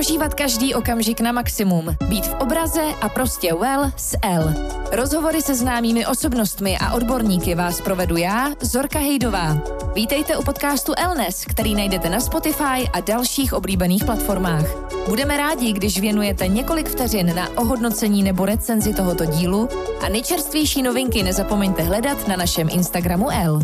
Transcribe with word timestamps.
Prožívat 0.00 0.34
každý 0.34 0.74
okamžik 0.74 1.20
na 1.20 1.32
maximum. 1.32 1.96
Být 2.08 2.26
v 2.26 2.34
obraze 2.34 2.82
a 3.00 3.08
prostě 3.08 3.54
well 3.54 3.92
s 3.96 4.16
L. 4.22 4.54
Rozhovory 4.92 5.42
se 5.42 5.54
známými 5.54 6.06
osobnostmi 6.06 6.78
a 6.78 6.92
odborníky 6.92 7.54
vás 7.54 7.80
provedu 7.80 8.16
já, 8.16 8.50
Zorka 8.60 8.98
Hejdová. 8.98 9.58
Vítejte 9.94 10.36
u 10.36 10.42
podcastu 10.42 10.92
Elnes, 10.96 11.44
který 11.44 11.74
najdete 11.74 12.10
na 12.10 12.20
Spotify 12.20 12.88
a 12.92 13.00
dalších 13.00 13.52
oblíbených 13.52 14.04
platformách. 14.04 14.64
Budeme 15.08 15.36
rádi, 15.36 15.72
když 15.72 16.00
věnujete 16.00 16.48
několik 16.48 16.88
vteřin 16.88 17.34
na 17.34 17.48
ohodnocení 17.56 18.22
nebo 18.22 18.44
recenzi 18.44 18.94
tohoto 18.94 19.24
dílu 19.24 19.68
a 20.00 20.08
nejčerstvější 20.08 20.82
novinky 20.82 21.22
nezapomeňte 21.22 21.82
hledat 21.82 22.28
na 22.28 22.36
našem 22.36 22.68
Instagramu 22.72 23.30
L. 23.30 23.60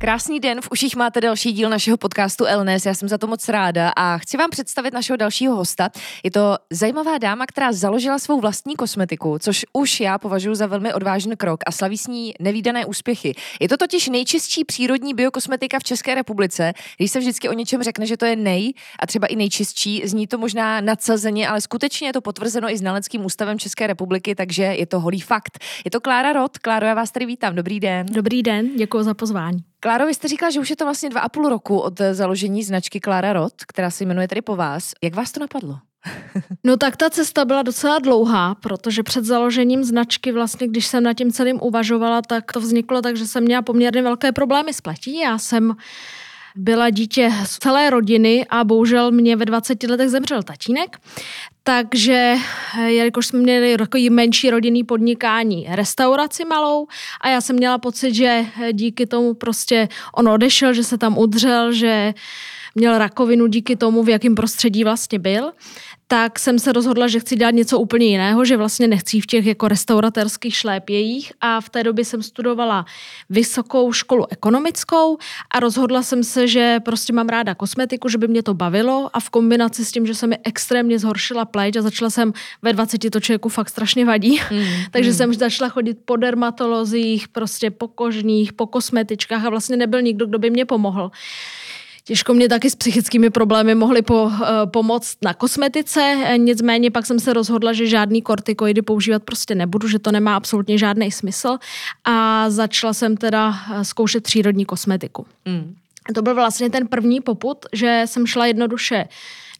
Krásný 0.00 0.40
den, 0.40 0.60
v 0.60 0.68
uších 0.72 0.96
máte 0.96 1.20
další 1.20 1.52
díl 1.52 1.70
našeho 1.70 1.96
podcastu 1.96 2.44
Elnes, 2.44 2.86
já 2.86 2.94
jsem 2.94 3.08
za 3.08 3.18
to 3.18 3.26
moc 3.26 3.48
ráda 3.48 3.92
a 3.96 4.18
chci 4.18 4.36
vám 4.36 4.50
představit 4.50 4.94
našeho 4.94 5.16
dalšího 5.16 5.56
hosta. 5.56 5.90
Je 6.24 6.30
to 6.30 6.56
zajímavá 6.70 7.18
dáma, 7.18 7.46
která 7.46 7.72
založila 7.72 8.18
svou 8.18 8.40
vlastní 8.40 8.76
kosmetiku, 8.76 9.38
což 9.38 9.66
už 9.72 10.00
já 10.00 10.18
považuji 10.18 10.54
za 10.54 10.66
velmi 10.66 10.94
odvážný 10.94 11.36
krok 11.36 11.60
a 11.66 11.72
slaví 11.72 11.98
s 11.98 12.06
ní 12.06 12.34
nevýdané 12.40 12.86
úspěchy. 12.86 13.34
Je 13.60 13.68
to 13.68 13.76
totiž 13.76 14.08
nejčistší 14.08 14.64
přírodní 14.64 15.14
biokosmetika 15.14 15.78
v 15.78 15.84
České 15.84 16.14
republice. 16.14 16.72
Když 16.96 17.10
se 17.10 17.18
vždycky 17.18 17.48
o 17.48 17.52
něčem 17.52 17.82
řekne, 17.82 18.06
že 18.06 18.16
to 18.16 18.24
je 18.24 18.36
nej 18.36 18.72
a 19.00 19.06
třeba 19.06 19.26
i 19.26 19.36
nejčistší, 19.36 20.02
zní 20.04 20.26
to 20.26 20.38
možná 20.38 20.80
nadsazeně, 20.80 21.48
ale 21.48 21.60
skutečně 21.60 22.08
je 22.08 22.12
to 22.12 22.20
potvrzeno 22.20 22.70
i 22.70 22.78
znaleckým 22.78 23.24
ústavem 23.24 23.58
České 23.58 23.86
republiky, 23.86 24.34
takže 24.34 24.62
je 24.62 24.86
to 24.86 25.00
holý 25.00 25.20
fakt. 25.20 25.58
Je 25.84 25.90
to 25.90 26.00
Klára 26.00 26.32
Rod. 26.32 26.58
Kláro, 26.58 26.86
já 26.86 26.94
vás 26.94 27.10
tady 27.10 27.26
vítám. 27.26 27.54
Dobrý 27.54 27.80
den. 27.80 28.06
Dobrý 28.10 28.42
den, 28.42 28.76
děkuji 28.76 29.02
za 29.02 29.14
pozvání. 29.14 29.64
Kláro, 29.80 30.06
vy 30.06 30.14
jste 30.14 30.28
říkala, 30.28 30.50
že 30.50 30.60
už 30.60 30.70
je 30.70 30.76
to 30.76 30.84
vlastně 30.84 31.10
dva 31.10 31.20
a 31.20 31.28
půl 31.28 31.48
roku 31.48 31.78
od 31.78 32.00
založení 32.12 32.62
značky 32.62 33.00
Klára 33.00 33.32
Rod, 33.32 33.52
která 33.66 33.90
se 33.90 34.04
jmenuje 34.04 34.28
tady 34.28 34.42
po 34.42 34.56
vás. 34.56 34.92
Jak 35.02 35.14
vás 35.14 35.32
to 35.32 35.40
napadlo? 35.40 35.78
No 36.64 36.76
tak 36.76 36.96
ta 36.96 37.10
cesta 37.10 37.44
byla 37.44 37.62
docela 37.62 37.98
dlouhá, 37.98 38.54
protože 38.54 39.02
před 39.02 39.24
založením 39.24 39.84
značky 39.84 40.32
vlastně, 40.32 40.68
když 40.68 40.86
jsem 40.86 41.02
nad 41.02 41.14
tím 41.14 41.32
celým 41.32 41.58
uvažovala, 41.62 42.22
tak 42.22 42.52
to 42.52 42.60
vzniklo 42.60 43.02
tak, 43.02 43.16
že 43.16 43.26
jsem 43.26 43.44
měla 43.44 43.62
poměrně 43.62 44.02
velké 44.02 44.32
problémy 44.32 44.74
s 44.74 44.80
platí. 44.80 45.18
Já 45.18 45.38
jsem 45.38 45.76
byla 46.56 46.90
dítě 46.90 47.32
z 47.44 47.58
celé 47.58 47.90
rodiny 47.90 48.46
a 48.50 48.64
bohužel 48.64 49.10
mě 49.10 49.36
ve 49.36 49.44
20 49.44 49.82
letech 49.82 50.08
zemřel 50.08 50.42
tatínek. 50.42 50.98
Takže, 51.68 52.34
jelikož 52.86 53.26
jsme 53.26 53.38
měli 53.38 53.76
takový 53.76 54.10
menší 54.10 54.50
rodinný 54.50 54.84
podnikání, 54.84 55.66
restauraci 55.70 56.44
malou 56.44 56.86
a 57.20 57.28
já 57.28 57.40
jsem 57.40 57.56
měla 57.56 57.78
pocit, 57.78 58.14
že 58.14 58.44
díky 58.72 59.06
tomu 59.06 59.34
prostě 59.34 59.88
on 60.14 60.28
odešel, 60.28 60.72
že 60.72 60.84
se 60.84 60.98
tam 60.98 61.18
udřel, 61.18 61.72
že 61.72 62.14
měl 62.78 62.98
rakovinu 62.98 63.46
díky 63.46 63.76
tomu, 63.76 64.02
v 64.02 64.08
jakém 64.08 64.34
prostředí 64.34 64.84
vlastně 64.84 65.18
byl, 65.18 65.52
tak 66.10 66.38
jsem 66.38 66.58
se 66.58 66.72
rozhodla, 66.72 67.08
že 67.08 67.20
chci 67.20 67.36
dělat 67.36 67.50
něco 67.50 67.78
úplně 67.78 68.06
jiného, 68.06 68.44
že 68.44 68.56
vlastně 68.56 68.88
nechci 68.88 69.20
v 69.20 69.26
těch 69.26 69.46
jako 69.46 69.68
restauratérských 69.68 70.56
šlépějích 70.56 71.32
a 71.40 71.60
v 71.60 71.68
té 71.68 71.84
době 71.84 72.04
jsem 72.04 72.22
studovala 72.22 72.84
vysokou 73.30 73.92
školu 73.92 74.26
ekonomickou 74.30 75.18
a 75.50 75.60
rozhodla 75.60 76.02
jsem 76.02 76.24
se, 76.24 76.48
že 76.48 76.80
prostě 76.84 77.12
mám 77.12 77.28
ráda 77.28 77.54
kosmetiku, 77.54 78.08
že 78.08 78.18
by 78.18 78.28
mě 78.28 78.42
to 78.42 78.54
bavilo 78.54 79.10
a 79.12 79.20
v 79.20 79.30
kombinaci 79.30 79.84
s 79.84 79.92
tím, 79.92 80.06
že 80.06 80.14
se 80.14 80.26
mi 80.26 80.38
extrémně 80.44 80.98
zhoršila 80.98 81.44
pleť 81.44 81.76
a 81.76 81.82
začala 81.82 82.10
jsem 82.10 82.32
ve 82.62 82.72
20 82.72 83.10
to 83.10 83.20
člověku 83.20 83.48
fakt 83.48 83.68
strašně 83.68 84.04
vadí, 84.04 84.40
mm, 84.50 84.64
takže 84.90 85.10
mm. 85.10 85.16
jsem 85.16 85.34
začala 85.34 85.68
chodit 85.68 85.98
po 86.04 86.16
dermatolozích, 86.16 87.28
prostě 87.28 87.70
po 87.70 87.88
kožních, 87.88 88.52
po 88.52 88.66
kosmetičkách 88.66 89.44
a 89.44 89.50
vlastně 89.50 89.76
nebyl 89.76 90.02
nikdo, 90.02 90.26
kdo 90.26 90.38
by 90.38 90.50
mě 90.50 90.64
pomohl. 90.64 91.10
Těžko 92.08 92.34
mě 92.34 92.48
taky 92.48 92.70
s 92.70 92.76
psychickými 92.76 93.30
problémy 93.30 93.74
mohly 93.74 94.02
po, 94.02 94.24
uh, 94.24 94.32
pomoct 94.64 95.16
na 95.22 95.34
kosmetice, 95.34 96.16
nicméně 96.36 96.90
pak 96.90 97.06
jsem 97.06 97.20
se 97.20 97.32
rozhodla, 97.32 97.72
že 97.72 97.86
žádný 97.86 98.22
kortikoidy 98.22 98.82
používat 98.82 99.22
prostě 99.22 99.54
nebudu, 99.54 99.88
že 99.88 99.98
to 99.98 100.12
nemá 100.12 100.36
absolutně 100.36 100.78
žádný 100.78 101.12
smysl 101.12 101.58
a 102.04 102.50
začala 102.50 102.94
jsem 102.94 103.16
teda 103.16 103.54
eh, 103.72 103.84
zkoušet 103.84 104.22
přírodní 104.22 104.64
kosmetiku. 104.64 105.26
Mm. 105.44 105.74
To 106.14 106.22
byl 106.22 106.34
vlastně 106.34 106.70
ten 106.70 106.86
první 106.86 107.20
poput, 107.20 107.66
že 107.72 108.02
jsem 108.06 108.26
šla 108.26 108.46
jednoduše 108.46 109.08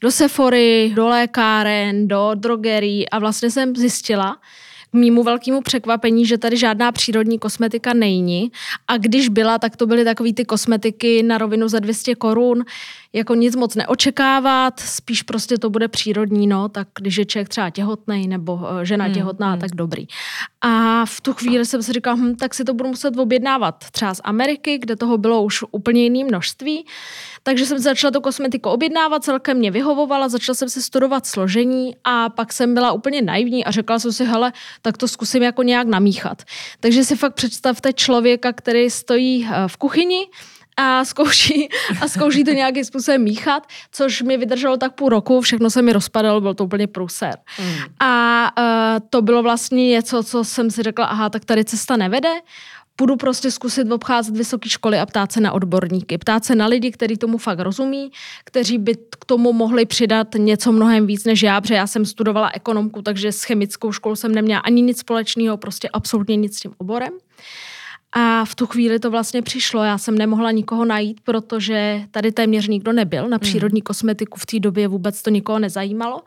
do 0.01 0.11
Sephory, 0.11 0.91
do 0.95 1.07
lékáren, 1.07 2.07
do 2.07 2.31
drogerí 2.35 3.09
a 3.09 3.19
vlastně 3.19 3.51
jsem 3.51 3.75
zjistila, 3.75 4.37
k 4.91 4.93
mýmu 4.93 5.23
velkému 5.23 5.61
překvapení, 5.61 6.25
že 6.25 6.37
tady 6.37 6.57
žádná 6.57 6.91
přírodní 6.91 7.39
kosmetika 7.39 7.93
není. 7.93 8.51
A 8.87 8.97
když 8.97 9.29
byla, 9.29 9.57
tak 9.59 9.75
to 9.75 9.87
byly 9.87 10.05
takové 10.05 10.33
ty 10.33 10.45
kosmetiky 10.45 11.23
na 11.23 11.37
rovinu 11.37 11.67
za 11.67 11.79
200 11.79 12.15
korun, 12.15 12.65
jako 13.13 13.35
nic 13.35 13.55
moc 13.55 13.75
neočekávat, 13.75 14.79
spíš 14.79 15.21
prostě 15.21 15.57
to 15.57 15.69
bude 15.69 15.87
přírodní, 15.87 16.47
no, 16.47 16.69
tak 16.69 16.87
když 16.99 17.17
je 17.17 17.25
člověk 17.25 17.49
třeba 17.49 17.69
těhotný 17.69 18.27
nebo 18.27 18.59
eh, 18.81 18.85
žena 18.85 19.05
hmm, 19.05 19.13
těhotná, 19.13 19.51
hmm. 19.51 19.59
tak 19.59 19.71
dobrý. 19.75 20.07
A 20.61 21.05
v 21.05 21.21
tu 21.21 21.33
chvíli 21.33 21.65
jsem 21.65 21.83
si 21.83 21.93
říkala, 21.93 22.15
hm, 22.15 22.35
tak 22.35 22.53
si 22.53 22.63
to 22.63 22.73
budu 22.73 22.89
muset 22.89 23.17
objednávat 23.17 23.85
třeba 23.91 24.13
z 24.13 24.21
Ameriky, 24.23 24.77
kde 24.77 24.95
toho 24.95 25.17
bylo 25.17 25.43
už 25.43 25.63
úplně 25.71 26.03
jiné 26.03 26.23
množství. 26.23 26.85
Takže 27.43 27.65
jsem 27.65 27.79
začala 27.79 28.11
tu 28.11 28.21
kosmetiku 28.21 28.69
objednávat, 28.69 29.23
celkem 29.23 29.57
mě 29.57 29.71
vyhovovala, 29.71 30.29
začala 30.29 30.55
jsem 30.55 30.69
si 30.69 30.81
studovat 30.81 31.25
složení 31.25 31.95
a 32.03 32.29
pak 32.29 32.53
jsem 32.53 32.73
byla 32.73 32.91
úplně 32.91 33.21
naivní 33.21 33.65
a 33.65 33.71
řekla 33.71 33.99
jsem 33.99 34.13
si, 34.13 34.25
hele, 34.25 34.53
tak 34.81 34.97
to 34.97 35.07
zkusím 35.07 35.43
jako 35.43 35.63
nějak 35.63 35.87
namíchat. 35.87 36.43
Takže 36.79 37.03
si 37.03 37.15
fakt 37.15 37.33
představte 37.33 37.93
člověka, 37.93 38.53
který 38.53 38.89
stojí 38.89 39.47
eh, 39.51 39.67
v 39.67 39.77
kuchyni, 39.77 40.27
a 40.79 41.05
zkouší, 41.05 41.69
a 42.01 42.07
zkouší 42.07 42.43
to 42.43 42.51
nějakým 42.51 42.85
způsobem 42.85 43.23
míchat, 43.23 43.67
což 43.91 44.21
mi 44.21 44.37
vydrželo 44.37 44.77
tak 44.77 44.93
půl 44.93 45.09
roku, 45.09 45.41
všechno 45.41 45.69
se 45.69 45.81
mi 45.81 45.93
rozpadalo, 45.93 46.41
byl 46.41 46.53
to 46.53 46.65
úplně 46.65 46.87
průser. 46.87 47.37
Mm. 47.59 48.07
A 48.07 48.51
uh, 48.57 49.07
to 49.09 49.21
bylo 49.21 49.43
vlastně 49.43 49.87
něco, 49.87 50.23
co 50.23 50.43
jsem 50.43 50.71
si 50.71 50.83
řekla, 50.83 51.05
aha, 51.05 51.29
tak 51.29 51.45
tady 51.45 51.65
cesta 51.65 51.97
nevede, 51.97 52.33
budu 52.97 53.15
prostě 53.15 53.51
zkusit 53.51 53.91
obcházet 53.91 54.37
vysoké 54.37 54.69
školy 54.69 54.99
a 54.99 55.05
ptát 55.05 55.31
se 55.31 55.41
na 55.41 55.51
odborníky. 55.51 56.17
Ptát 56.17 56.45
se 56.45 56.55
na 56.55 56.67
lidi, 56.67 56.91
kteří 56.91 57.17
tomu 57.17 57.37
fakt 57.37 57.59
rozumí, 57.59 58.11
kteří 58.45 58.77
by 58.77 58.95
k 58.95 59.25
tomu 59.25 59.53
mohli 59.53 59.85
přidat 59.85 60.27
něco 60.37 60.71
mnohem 60.71 61.07
víc 61.07 61.23
než 61.23 61.43
já, 61.43 61.61
protože 61.61 61.73
já 61.73 61.87
jsem 61.87 62.05
studovala 62.05 62.51
ekonomku, 62.53 63.01
takže 63.01 63.31
s 63.31 63.43
chemickou 63.43 63.91
školou 63.91 64.15
jsem 64.15 64.35
neměla 64.35 64.59
ani 64.59 64.81
nic 64.81 64.99
společného, 64.99 65.57
prostě 65.57 65.89
absolutně 65.93 66.35
nic 66.35 66.57
s 66.57 66.59
tím 66.59 66.71
oborem. 66.77 67.11
A 68.11 68.45
v 68.45 68.55
tu 68.55 68.65
chvíli 68.65 68.99
to 68.99 69.11
vlastně 69.11 69.41
přišlo. 69.41 69.83
Já 69.83 69.97
jsem 69.97 70.17
nemohla 70.17 70.51
nikoho 70.51 70.85
najít, 70.85 71.21
protože 71.23 72.01
tady 72.11 72.31
téměř 72.31 72.67
nikdo 72.67 72.93
nebyl. 72.93 73.21
Na 73.21 73.35
hmm. 73.35 73.39
přírodní 73.39 73.81
kosmetiku 73.81 74.39
v 74.39 74.45
té 74.45 74.59
době 74.59 74.87
vůbec 74.87 75.21
to 75.21 75.29
nikoho 75.29 75.59
nezajímalo. 75.59 76.21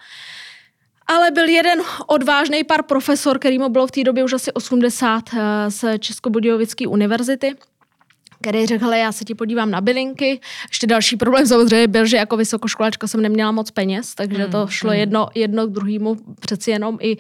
Ale 1.06 1.30
byl 1.30 1.48
jeden 1.48 1.80
odvážný 2.06 2.64
pár 2.64 2.82
profesor, 2.82 3.38
který 3.38 3.58
mu 3.58 3.68
bylo 3.68 3.86
v 3.86 3.90
té 3.90 4.04
době 4.04 4.24
už 4.24 4.32
asi 4.32 4.52
80 4.52 5.24
eh, 5.34 5.70
z 5.70 5.98
Českobudějovické 5.98 6.86
univerzity 6.86 7.54
který 8.42 8.66
řekl, 8.66 8.86
já 8.86 9.12
se 9.12 9.24
ti 9.24 9.34
podívám 9.34 9.70
na 9.70 9.80
bylinky. 9.80 10.40
Ještě 10.68 10.86
další 10.86 11.16
problém 11.16 11.46
samozřejmě 11.46 11.88
byl, 11.88 12.06
že 12.06 12.16
jako 12.16 12.36
vysokoškolačka 12.36 13.06
jsem 13.06 13.22
neměla 13.22 13.52
moc 13.52 13.70
peněz, 13.70 14.14
takže 14.14 14.46
to 14.46 14.58
hmm, 14.58 14.68
šlo 14.68 14.90
hmm. 14.90 14.98
jedno, 14.98 15.28
jedno 15.34 15.66
k 15.66 15.70
druhému. 15.70 16.16
Přeci 16.40 16.70
jenom 16.70 16.98
i 17.00 17.16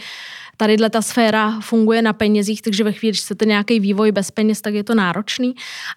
tadyhle 0.56 0.90
ta 0.90 1.02
sféra 1.02 1.60
funguje 1.60 2.02
na 2.02 2.12
penězích, 2.12 2.62
takže 2.62 2.84
ve 2.84 2.92
chvíli, 2.92 3.10
když 3.10 3.20
chcete 3.20 3.44
nějaký 3.44 3.80
vývoj 3.80 4.12
bez 4.12 4.30
peněz, 4.30 4.60
tak 4.60 4.74
je 4.74 4.84
to 4.84 4.94
náročný. 4.94 5.54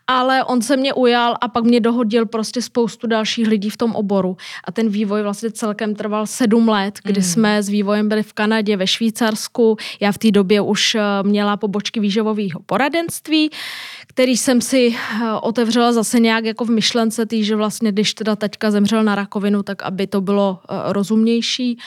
Ale 0.07 0.43
on 0.43 0.61
se 0.61 0.77
mě 0.77 0.93
ujal 0.93 1.37
a 1.41 1.47
pak 1.47 1.63
mě 1.63 1.79
dohodil 1.79 2.25
prostě 2.25 2.61
spoustu 2.61 3.07
dalších 3.07 3.47
lidí 3.47 3.69
v 3.69 3.77
tom 3.77 3.95
oboru. 3.95 4.37
A 4.63 4.71
ten 4.71 4.89
vývoj 4.89 5.21
vlastně 5.21 5.51
celkem 5.51 5.95
trval 5.95 6.27
sedm 6.27 6.69
let, 6.69 6.99
kdy 7.03 7.19
mm. 7.19 7.25
jsme 7.25 7.63
s 7.63 7.69
vývojem 7.69 8.09
byli 8.09 8.23
v 8.23 8.33
Kanadě, 8.33 8.77
ve 8.77 8.87
Švýcarsku. 8.87 9.77
Já 9.99 10.11
v 10.11 10.17
té 10.17 10.31
době 10.31 10.61
už 10.61 10.95
eh, 10.95 11.01
měla 11.23 11.57
pobočky 11.57 11.99
výživového 11.99 12.59
poradenství, 12.65 13.49
který 14.07 14.37
jsem 14.37 14.61
si 14.61 14.95
otevřela 15.41 15.93
zase 15.93 16.19
nějak 16.19 16.45
jako 16.45 16.65
v 16.65 16.69
myšlence 16.69 17.25
tý, 17.25 17.43
že 17.43 17.55
vlastně 17.55 17.91
když 17.91 18.13
teda 18.13 18.35
teďka 18.35 18.71
zemřel 18.71 19.03
na 19.03 19.15
rakovinu, 19.15 19.63
tak 19.63 19.83
aby 19.83 20.07
to 20.07 20.21
bylo 20.21 20.59
eh, 20.63 20.93
rozumnější. 20.93 21.77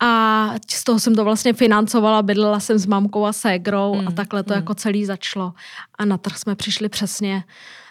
A 0.00 0.54
z 0.70 0.84
toho 0.84 1.00
jsem 1.00 1.14
to 1.14 1.24
vlastně 1.24 1.52
financovala, 1.52 2.22
bydlela 2.22 2.60
jsem 2.60 2.78
s 2.78 2.86
mamkou 2.86 3.24
a 3.24 3.32
ségrou 3.32 3.94
mm, 3.94 4.08
a 4.08 4.10
takhle 4.10 4.42
to 4.42 4.54
mm. 4.54 4.56
jako 4.56 4.74
celý 4.74 5.04
začalo. 5.04 5.52
A 5.98 6.04
na 6.04 6.18
trh 6.18 6.38
jsme 6.38 6.54
přišli 6.54 6.88
přesně 6.88 7.44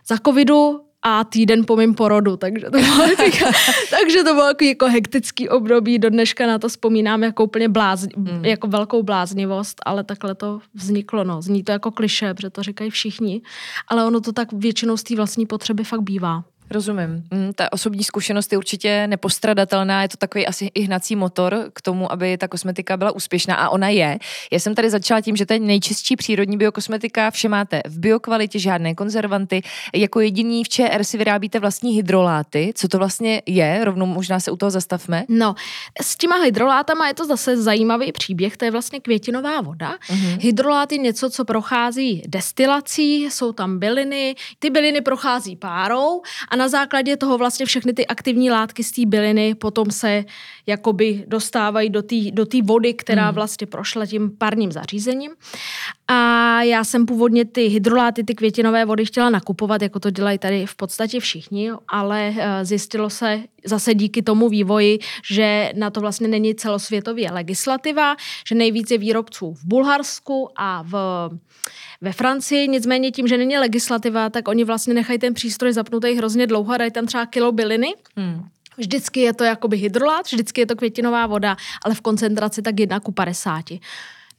za 0.07 0.17
covidu, 0.25 0.81
a 1.01 1.23
týden 1.23 1.65
po 1.65 1.75
mém 1.75 1.93
porodu, 1.93 2.37
takže 2.37 2.65
to 2.65 2.71
bylo, 2.71 3.07
takže 3.89 4.23
to 4.23 4.33
bylo 4.33 4.47
jako, 4.47 4.63
jako 4.63 4.87
hektický 4.87 5.49
období, 5.49 5.99
do 5.99 6.09
dneška 6.09 6.47
na 6.47 6.59
to 6.59 6.69
vzpomínám 6.69 7.23
jako 7.23 7.43
úplně 7.43 7.69
blázni, 7.69 8.09
mm. 8.17 8.45
jako 8.45 8.67
velkou 8.67 9.03
bláznivost, 9.03 9.81
ale 9.85 10.03
takhle 10.03 10.35
to 10.35 10.59
vzniklo, 10.73 11.23
no. 11.23 11.41
Zní 11.41 11.63
to 11.63 11.71
jako 11.71 11.91
kliše, 11.91 12.33
protože 12.33 12.49
to 12.49 12.63
říkají 12.63 12.89
všichni, 12.89 13.41
ale 13.87 14.05
ono 14.05 14.21
to 14.21 14.31
tak 14.31 14.53
většinou 14.53 14.97
z 14.97 15.03
té 15.03 15.15
vlastní 15.15 15.45
potřeby 15.45 15.83
fakt 15.83 16.01
bývá. 16.01 16.43
Rozumím. 16.71 17.23
Mm, 17.31 17.53
ta 17.53 17.73
osobní 17.73 18.03
zkušenost 18.03 18.51
je 18.51 18.57
určitě 18.57 19.07
nepostradatelná, 19.07 20.01
je 20.01 20.09
to 20.09 20.17
takový 20.17 20.47
asi 20.47 20.71
i 20.73 20.81
hnací 20.81 21.15
motor 21.15 21.69
k 21.73 21.81
tomu, 21.81 22.11
aby 22.11 22.37
ta 22.37 22.47
kosmetika 22.47 22.97
byla 22.97 23.11
úspěšná 23.11 23.55
a 23.55 23.69
ona 23.69 23.89
je. 23.89 24.19
Já 24.51 24.59
jsem 24.59 24.75
tady 24.75 24.89
začala 24.89 25.21
tím, 25.21 25.35
že 25.35 25.45
to 25.45 25.53
je 25.53 25.59
nejčistší 25.59 26.15
přírodní 26.15 26.57
biokosmetika, 26.57 27.31
vše 27.31 27.49
máte 27.49 27.81
v 27.87 27.99
biokvalitě, 27.99 28.59
žádné 28.59 28.95
konzervanty. 28.95 29.61
Jako 29.95 30.19
jediný 30.19 30.63
v 30.63 30.69
ČR 30.69 31.03
si 31.03 31.17
vyrábíte 31.17 31.59
vlastní 31.59 31.91
hydroláty. 31.91 32.71
Co 32.75 32.87
to 32.87 32.97
vlastně 32.97 33.41
je? 33.45 33.85
Rovnou 33.85 34.05
možná 34.05 34.39
se 34.39 34.51
u 34.51 34.57
toho 34.57 34.71
zastavme. 34.71 35.23
No, 35.29 35.55
s 36.01 36.17
těma 36.17 36.35
hydrolátama 36.35 37.07
je 37.07 37.13
to 37.13 37.25
zase 37.25 37.57
zajímavý 37.57 38.11
příběh, 38.11 38.57
to 38.57 38.65
je 38.65 38.71
vlastně 38.71 38.99
květinová 38.99 39.61
voda. 39.61 39.95
Uh-huh. 40.09 40.37
Hydrolát 40.41 40.91
je 40.91 40.97
něco, 40.97 41.29
co 41.29 41.45
prochází 41.45 42.23
destilací, 42.27 43.23
jsou 43.23 43.51
tam 43.51 43.79
byliny, 43.79 44.35
ty 44.59 44.69
byliny 44.69 45.01
prochází 45.01 45.55
párou 45.55 46.21
a 46.49 46.55
na 46.59 46.67
základě 46.67 47.17
toho 47.17 47.37
vlastně 47.37 47.65
všechny 47.65 47.93
ty 47.93 48.07
aktivní 48.07 48.51
látky 48.51 48.83
z 48.83 48.91
té 48.91 49.01
byliny 49.05 49.55
potom 49.55 49.91
se 49.91 50.25
jakoby 50.67 51.23
dostávají 51.27 51.89
do 51.89 52.01
té 52.01 52.15
do 52.31 52.45
vody, 52.63 52.93
která 52.93 53.25
hmm. 53.25 53.35
vlastně 53.35 53.67
prošla 53.67 54.05
tím 54.05 54.31
parním 54.37 54.71
zařízením. 54.71 55.31
A 56.07 56.61
já 56.61 56.83
jsem 56.83 57.05
původně 57.05 57.45
ty 57.45 57.67
hydroláty, 57.67 58.23
ty 58.23 58.35
květinové 58.35 58.85
vody 58.85 59.05
chtěla 59.05 59.29
nakupovat, 59.29 59.81
jako 59.81 59.99
to 59.99 60.09
dělají 60.09 60.37
tady 60.37 60.65
v 60.65 60.75
podstatě 60.75 61.19
všichni, 61.19 61.71
ale 61.87 62.33
eh, 62.37 62.65
zjistilo 62.65 63.09
se 63.09 63.43
zase 63.65 63.93
díky 63.93 64.21
tomu 64.21 64.49
vývoji, 64.49 64.99
že 65.31 65.71
na 65.75 65.89
to 65.89 66.01
vlastně 66.01 66.27
není 66.27 66.55
celosvětově 66.55 67.31
legislativa, 67.31 68.15
že 68.47 68.55
nejvíce 68.55 68.97
výrobců 68.97 69.53
v 69.53 69.65
Bulharsku 69.65 70.49
a 70.55 70.83
v 70.83 70.93
ve 72.01 72.11
Francii 72.13 72.67
nicméně 72.67 73.11
tím, 73.11 73.27
že 73.27 73.37
není 73.37 73.57
legislativa, 73.57 74.29
tak 74.29 74.47
oni 74.47 74.63
vlastně 74.63 74.93
nechají 74.93 75.19
ten 75.19 75.33
přístroj 75.33 75.73
zapnutý 75.73 76.13
hrozně 76.13 76.47
dlouho 76.47 76.73
a 76.73 76.77
dají 76.77 76.91
tam 76.91 77.05
třeba 77.05 77.25
kilo 77.25 77.51
byliny. 77.51 77.93
Hmm. 78.15 78.45
Vždycky 78.77 79.19
je 79.19 79.33
to 79.33 79.43
jakoby 79.43 79.77
hydrolát, 79.77 80.25
vždycky 80.25 80.61
je 80.61 80.65
to 80.65 80.75
květinová 80.75 81.27
voda, 81.27 81.57
ale 81.85 81.95
v 81.95 82.01
koncentraci 82.01 82.61
tak 82.61 82.79
1 82.79 82.99
ku 82.99 83.11
50. 83.11 83.65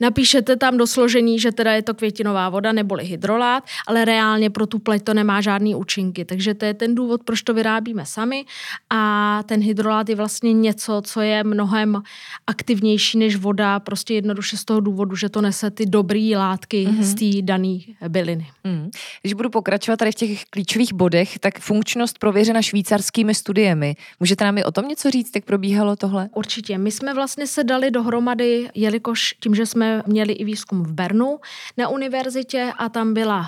Napíšete 0.00 0.56
tam 0.56 0.76
do 0.76 0.86
složení, 0.86 1.38
že 1.38 1.52
teda 1.52 1.72
je 1.72 1.82
to 1.82 1.94
květinová 1.94 2.48
voda 2.48 2.72
neboli 2.72 3.04
hydrolát, 3.04 3.64
ale 3.86 4.04
reálně 4.04 4.50
pro 4.50 4.66
tu 4.66 4.78
pleť 4.78 5.02
to 5.02 5.14
nemá 5.14 5.40
žádný 5.40 5.74
účinky. 5.74 6.24
Takže 6.24 6.54
to 6.54 6.64
je 6.64 6.74
ten 6.74 6.94
důvod, 6.94 7.22
proč 7.24 7.42
to 7.42 7.54
vyrábíme 7.54 8.06
sami. 8.06 8.44
A 8.90 9.42
ten 9.46 9.60
hydrolát 9.60 10.08
je 10.08 10.14
vlastně 10.14 10.52
něco, 10.52 11.02
co 11.04 11.20
je 11.20 11.44
mnohem 11.44 12.02
aktivnější 12.46 13.18
než 13.18 13.36
voda, 13.36 13.80
prostě 13.80 14.14
jednoduše 14.14 14.56
z 14.56 14.64
toho 14.64 14.80
důvodu, 14.80 15.16
že 15.16 15.28
to 15.28 15.40
nese 15.40 15.70
ty 15.70 15.86
dobré 15.86 16.30
látky 16.36 16.86
mm-hmm. 16.86 17.02
z 17.02 17.14
té 17.14 17.42
dané 17.42 17.78
byliny. 18.08 18.46
Mm. 18.64 18.90
Když 19.22 19.32
budu 19.32 19.50
pokračovat 19.50 19.96
tady 19.96 20.12
v 20.12 20.14
těch 20.14 20.44
klíčových 20.44 20.92
bodech, 20.92 21.38
tak 21.38 21.58
funkčnost 21.58 22.18
prověřena 22.18 22.62
švýcarskými 22.62 23.34
studiemi. 23.34 23.96
Můžete 24.20 24.44
nám 24.44 24.58
i 24.58 24.64
o 24.64 24.70
tom 24.70 24.88
něco 24.88 25.10
říct, 25.10 25.30
jak 25.34 25.44
probíhalo 25.44 25.96
tohle? 25.96 26.28
Určitě. 26.34 26.78
My 26.78 26.90
jsme 26.90 27.14
vlastně 27.14 27.46
se 27.46 27.64
dali 27.64 27.90
dohromady, 27.90 28.68
jelikož 28.74 29.34
tím, 29.40 29.54
že 29.54 29.66
jsme 29.66 29.89
měli 30.06 30.32
i 30.32 30.44
výzkum 30.44 30.82
v 30.82 30.92
Bernu 30.92 31.40
na 31.76 31.88
univerzitě 31.88 32.72
a 32.76 32.88
tam 32.88 33.14
byla 33.14 33.46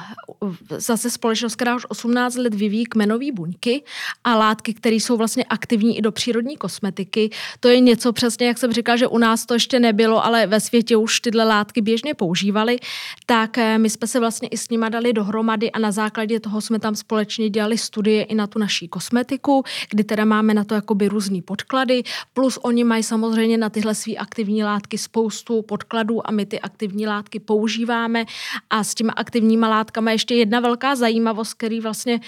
zase 0.70 1.10
společnost, 1.10 1.54
která 1.54 1.76
už 1.76 1.86
18 1.88 2.36
let 2.36 2.54
vyvíjí 2.54 2.86
kmenové 2.86 3.32
buňky 3.32 3.82
a 4.24 4.36
látky, 4.36 4.74
které 4.74 4.96
jsou 4.96 5.16
vlastně 5.16 5.44
aktivní 5.44 5.98
i 5.98 6.02
do 6.02 6.12
přírodní 6.12 6.56
kosmetiky. 6.56 7.30
To 7.60 7.68
je 7.68 7.80
něco 7.80 8.12
přesně, 8.12 8.46
jak 8.46 8.58
jsem 8.58 8.72
říkala, 8.72 8.96
že 8.96 9.06
u 9.06 9.18
nás 9.18 9.46
to 9.46 9.54
ještě 9.54 9.80
nebylo, 9.80 10.24
ale 10.24 10.46
ve 10.46 10.60
světě 10.60 10.96
už 10.96 11.20
tyhle 11.20 11.44
látky 11.44 11.80
běžně 11.80 12.14
používali, 12.14 12.78
tak 13.26 13.58
eh, 13.58 13.78
my 13.78 13.90
jsme 13.90 14.06
se 14.06 14.20
vlastně 14.20 14.48
i 14.48 14.56
s 14.56 14.68
nimi 14.68 14.86
dali 14.88 15.12
dohromady 15.12 15.70
a 15.70 15.78
na 15.78 15.92
základě 15.92 16.40
toho 16.40 16.60
jsme 16.60 16.78
tam 16.78 16.94
společně 16.94 17.50
dělali 17.50 17.78
studie 17.78 18.22
i 18.22 18.34
na 18.34 18.46
tu 18.46 18.58
naší 18.58 18.88
kosmetiku, 18.88 19.64
kdy 19.90 20.04
teda 20.04 20.24
máme 20.24 20.54
na 20.54 20.64
to 20.64 20.74
jakoby 20.74 21.08
různý 21.08 21.42
podklady, 21.42 22.02
plus 22.34 22.58
oni 22.62 22.84
mají 22.84 23.02
samozřejmě 23.02 23.58
na 23.58 23.70
tyhle 23.70 23.94
své 23.94 24.14
aktivní 24.14 24.64
látky 24.64 24.98
spoustu 24.98 25.62
podkladů 25.62 26.26
a 26.26 26.30
my 26.32 26.46
ty 26.46 26.60
aktivní 26.60 27.06
látky 27.06 27.40
používáme. 27.40 28.24
A 28.70 28.84
s 28.84 28.94
těmi 28.94 29.10
aktivníma 29.16 29.68
látkama 29.68 30.10
ještě 30.10 30.34
jedna 30.34 30.60
velká 30.60 30.96
zajímavost, 30.96 31.54
který 31.54 31.80
vlastně 31.80 32.20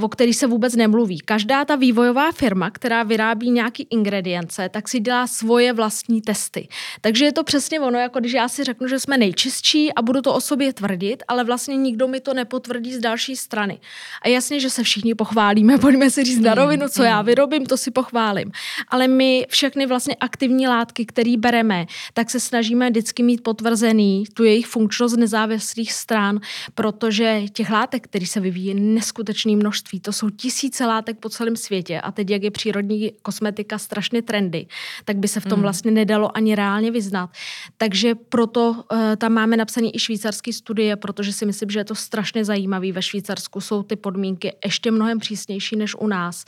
o 0.00 0.08
který 0.08 0.34
se 0.34 0.46
vůbec 0.46 0.76
nemluví. 0.76 1.18
Každá 1.18 1.64
ta 1.64 1.76
vývojová 1.76 2.32
firma, 2.32 2.70
která 2.70 3.02
vyrábí 3.02 3.50
nějaký 3.50 3.86
ingredience, 3.90 4.68
tak 4.68 4.88
si 4.88 5.00
dělá 5.00 5.26
svoje 5.26 5.72
vlastní 5.72 6.22
testy. 6.22 6.68
Takže 7.00 7.24
je 7.24 7.32
to 7.32 7.44
přesně 7.44 7.80
ono, 7.80 7.98
jako 7.98 8.20
když 8.20 8.32
já 8.32 8.48
si 8.48 8.64
řeknu, 8.64 8.88
že 8.88 9.00
jsme 9.00 9.18
nejčistší 9.18 9.94
a 9.94 10.02
budu 10.02 10.22
to 10.22 10.34
o 10.34 10.40
sobě 10.40 10.72
tvrdit, 10.72 11.22
ale 11.28 11.44
vlastně 11.44 11.76
nikdo 11.76 12.08
mi 12.08 12.20
to 12.20 12.34
nepotvrdí 12.34 12.94
z 12.94 12.98
další 12.98 13.36
strany. 13.36 13.80
A 14.22 14.28
jasně, 14.28 14.60
že 14.60 14.70
se 14.70 14.82
všichni 14.82 15.14
pochválíme, 15.14 15.78
pojďme 15.84 16.10
si 16.10 16.24
říct 16.24 16.40
na 16.40 16.50
mm, 16.50 16.56
rovinu, 16.56 16.88
co 16.88 17.02
já 17.02 17.22
mm. 17.22 17.26
vyrobím, 17.26 17.66
to 17.66 17.76
si 17.76 17.90
pochválím. 17.90 18.52
Ale 18.88 19.08
my 19.08 19.46
všechny 19.48 19.86
vlastně 19.86 20.16
aktivní 20.20 20.68
látky, 20.68 21.06
které 21.06 21.34
bereme, 21.38 21.86
tak 22.14 22.30
se 22.30 22.40
snažíme 22.40 22.90
vždycky 22.90 23.22
mít 23.22 23.42
potvrzený 23.42 24.24
tu 24.34 24.44
jejich 24.44 24.66
funkčnost 24.66 25.16
nezávislých 25.16 25.92
stran, 25.92 26.40
protože 26.74 27.42
těch 27.52 27.70
látek, 27.70 28.04
které 28.04 28.26
se 28.26 28.40
vyvíjí, 28.40 28.74
neskutečný 28.74 29.56
množství 29.56 29.73
množství, 29.74 30.00
to 30.00 30.12
jsou 30.12 30.30
tisíce 30.30 30.86
látek 30.86 31.18
po 31.18 31.28
celém 31.28 31.56
světě 31.56 32.00
a 32.00 32.12
teď, 32.12 32.30
jak 32.30 32.42
je 32.42 32.50
přírodní 32.50 33.12
kosmetika 33.22 33.78
strašně 33.78 34.22
trendy, 34.22 34.66
tak 35.04 35.16
by 35.16 35.28
se 35.28 35.40
v 35.40 35.46
tom 35.46 35.58
mm. 35.58 35.62
vlastně 35.62 35.90
nedalo 35.90 36.36
ani 36.36 36.54
reálně 36.54 36.90
vyznat. 36.90 37.30
Takže 37.76 38.14
proto 38.14 38.70
uh, 38.70 38.98
tam 39.18 39.32
máme 39.32 39.56
napsané 39.56 39.88
i 39.92 39.98
švýcarské 39.98 40.52
studie, 40.52 40.96
protože 40.96 41.32
si 41.32 41.46
myslím, 41.46 41.70
že 41.70 41.80
je 41.80 41.84
to 41.84 41.94
strašně 41.94 42.44
zajímavé. 42.44 42.92
Ve 42.92 43.02
Švýcarsku 43.02 43.60
jsou 43.60 43.82
ty 43.82 43.96
podmínky 43.96 44.52
ještě 44.64 44.90
mnohem 44.90 45.18
přísnější 45.18 45.76
než 45.76 45.94
u 45.94 46.06
nás 46.06 46.44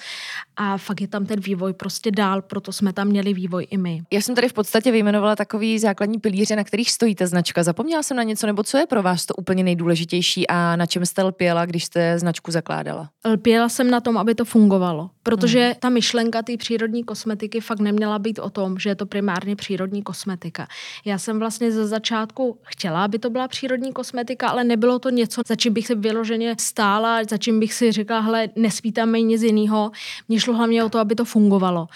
a 0.57 0.79
fakt 0.79 1.01
je 1.01 1.09
tam 1.09 1.27
ten 1.27 1.41
vývoj 1.41 1.73
prostě 1.73 2.11
dál, 2.11 2.43
proto 2.43 2.73
jsme 2.73 2.93
tam 2.93 3.09
měli 3.09 3.35
vývoj 3.35 3.67
i 3.71 3.77
my. 3.77 4.03
Já 4.13 4.21
jsem 4.21 4.35
tady 4.35 4.49
v 4.49 4.53
podstatě 4.53 4.93
vyjmenovala 4.93 5.37
takový 5.37 5.79
základní 5.79 6.19
pilíře, 6.19 6.57
na 6.57 6.65
kterých 6.65 6.91
stojí 6.91 7.15
ta 7.15 7.27
značka. 7.27 7.63
Zapomněla 7.63 8.03
jsem 8.03 8.17
na 8.17 8.23
něco, 8.23 8.47
nebo 8.47 8.63
co 8.63 8.79
je 8.79 8.87
pro 8.87 9.03
vás 9.03 9.27
to 9.27 9.35
úplně 9.35 9.65
nejdůležitější 9.65 10.47
a 10.47 10.77
na 10.77 10.87
čem 10.87 11.07
jste 11.07 11.23
lpěla, 11.23 11.67
když 11.67 11.85
jste 11.85 12.19
značku 12.19 12.51
zakládala? 12.51 13.11
Lpěla 13.27 13.69
jsem 13.69 13.91
na 13.91 14.01
tom, 14.01 14.19
aby 14.19 14.35
to 14.35 14.45
fungovalo. 14.45 15.11
Protože 15.23 15.65
hmm. 15.65 15.75
ta 15.81 15.89
myšlenka 15.89 16.43
té 16.43 16.57
přírodní 16.57 17.05
kosmetiky 17.05 17.61
fakt 17.61 17.81
neměla 17.81 18.19
být 18.19 18.39
o 18.39 18.51
tom, 18.51 18.79
že 18.79 18.91
je 18.91 18.95
to 18.95 19.07
primárně 19.07 19.57
přírodní 19.57 20.03
kosmetika. 20.03 20.67
Já 21.05 21.19
jsem 21.19 21.39
vlastně 21.39 21.73
ze 21.73 21.87
začátku 21.87 22.59
chtěla, 22.63 23.05
aby 23.05 23.19
to 23.19 23.31
byla 23.31 23.49
přírodní 23.49 23.93
kosmetika, 23.93 24.49
ale 24.49 24.65
nebylo 24.65 24.99
to 24.99 25.11
něco, 25.11 25.43
za 25.47 25.57
čím 25.57 25.73
bych 25.73 25.87
se 25.87 25.95
vyloženě 25.95 26.57
stála, 26.61 27.21
za 27.31 27.37
čím 27.37 27.61
bych 27.61 27.75
si 27.75 27.93
řekla, 27.93 28.21
hele, 28.21 28.49
nesvítáme 28.57 29.21
nic 29.21 29.43
jiného. 29.43 29.91
Mně 30.29 30.41
šlo 30.41 30.55
hlavně 30.55 30.85
o 30.85 30.89
to, 30.89 30.99
aby 30.99 31.15
to 31.15 31.25
fungovalo. 31.25 31.89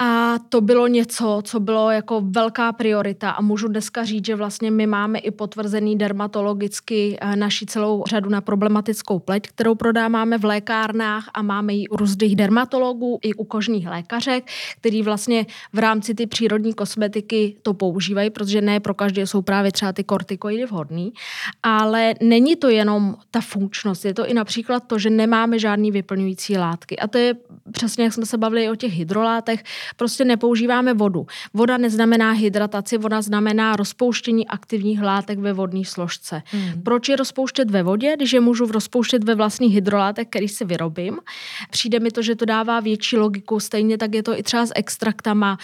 A 0.00 0.38
to 0.48 0.60
bylo 0.60 0.86
něco, 0.86 1.40
co 1.44 1.60
bylo 1.60 1.90
jako 1.90 2.20
velká 2.24 2.72
priorita. 2.72 3.30
A 3.30 3.42
můžu 3.42 3.68
dneska 3.68 4.04
říct, 4.04 4.26
že 4.26 4.34
vlastně 4.34 4.70
my 4.70 4.86
máme 4.86 5.18
i 5.18 5.30
potvrzený 5.30 5.98
dermatologicky 5.98 7.18
eh, 7.20 7.36
naši 7.36 7.66
celou 7.66 8.04
řadu 8.08 8.30
na 8.30 8.40
problematickou 8.40 9.18
pleť, 9.18 9.48
kterou 9.48 9.74
prodáváme 9.74 10.38
v 10.38 10.44
lékárnách 10.44 11.30
a 11.34 11.42
máme 11.42 11.74
ji 11.74 11.88
u 11.88 11.96
různých 11.96 12.36
dermatologů 12.36 13.18
i 13.22 13.34
u 13.34 13.44
kožních 13.44 13.88
lékařek, 13.88 14.44
který 14.80 15.02
vlastně 15.02 15.46
v 15.72 15.78
rámci 15.78 16.14
ty 16.14 16.26
přírodní 16.26 16.74
kosmetiky 16.74 17.56
to 17.62 17.74
používají, 17.74 18.30
protože 18.30 18.60
ne 18.60 18.80
pro 18.80 18.94
každé 18.94 19.26
jsou 19.26 19.42
právě 19.42 19.72
třeba 19.72 19.92
ty 19.92 20.04
kortikoidy 20.04 20.64
vhodný, 20.66 21.12
ale 21.62 22.14
není 22.22 22.56
to 22.56 22.68
jenom 22.68 23.16
ta 23.30 23.40
funkčnost, 23.40 24.04
je 24.04 24.14
to 24.14 24.26
i 24.26 24.34
například 24.34 24.80
to, 24.86 24.98
že 24.98 25.10
nemáme 25.10 25.58
žádný 25.58 25.90
vyplňující 25.90 26.58
látky. 26.58 26.98
A 26.98 27.06
to 27.06 27.18
je 27.18 27.34
přesně, 27.72 28.04
jak 28.04 28.12
jsme 28.12 28.26
se 28.26 28.38
bavili 28.38 28.70
o 28.70 28.74
těch 28.74 28.92
hydrolátech, 28.92 29.64
prostě 29.96 30.24
nepoužíváme 30.24 30.94
vodu. 30.94 31.26
Voda 31.54 31.76
neznamená 31.76 32.30
hydrataci, 32.30 32.98
voda 32.98 33.22
znamená 33.22 33.76
rozpouštění 33.76 34.48
aktivních 34.48 35.02
látek 35.02 35.38
ve 35.38 35.52
vodní 35.52 35.84
složce. 35.84 36.42
Hmm. 36.46 36.82
Proč 36.82 37.08
je 37.08 37.16
rozpouštět 37.16 37.70
ve 37.70 37.82
vodě, 37.82 38.16
když 38.16 38.32
je 38.32 38.40
můžu 38.40 38.66
rozpouštět 38.66 39.24
ve 39.24 39.34
vlastních 39.34 39.74
hydrolátek, 39.74 40.28
který 40.28 40.48
si 40.48 40.64
vyrobím? 40.64 41.18
Přijde 41.70 42.00
mi 42.00 42.10
to, 42.10 42.22
že 42.22 42.34
to 42.36 42.44
dává 42.44 42.80
větší 42.80 43.16
logiku, 43.16 43.60
stejně 43.60 43.98
tak 43.98 44.14
je 44.14 44.22
to 44.22 44.38
i 44.38 44.42
třeba 44.42 44.66
s 44.66 44.72
extraktama. 44.74 45.58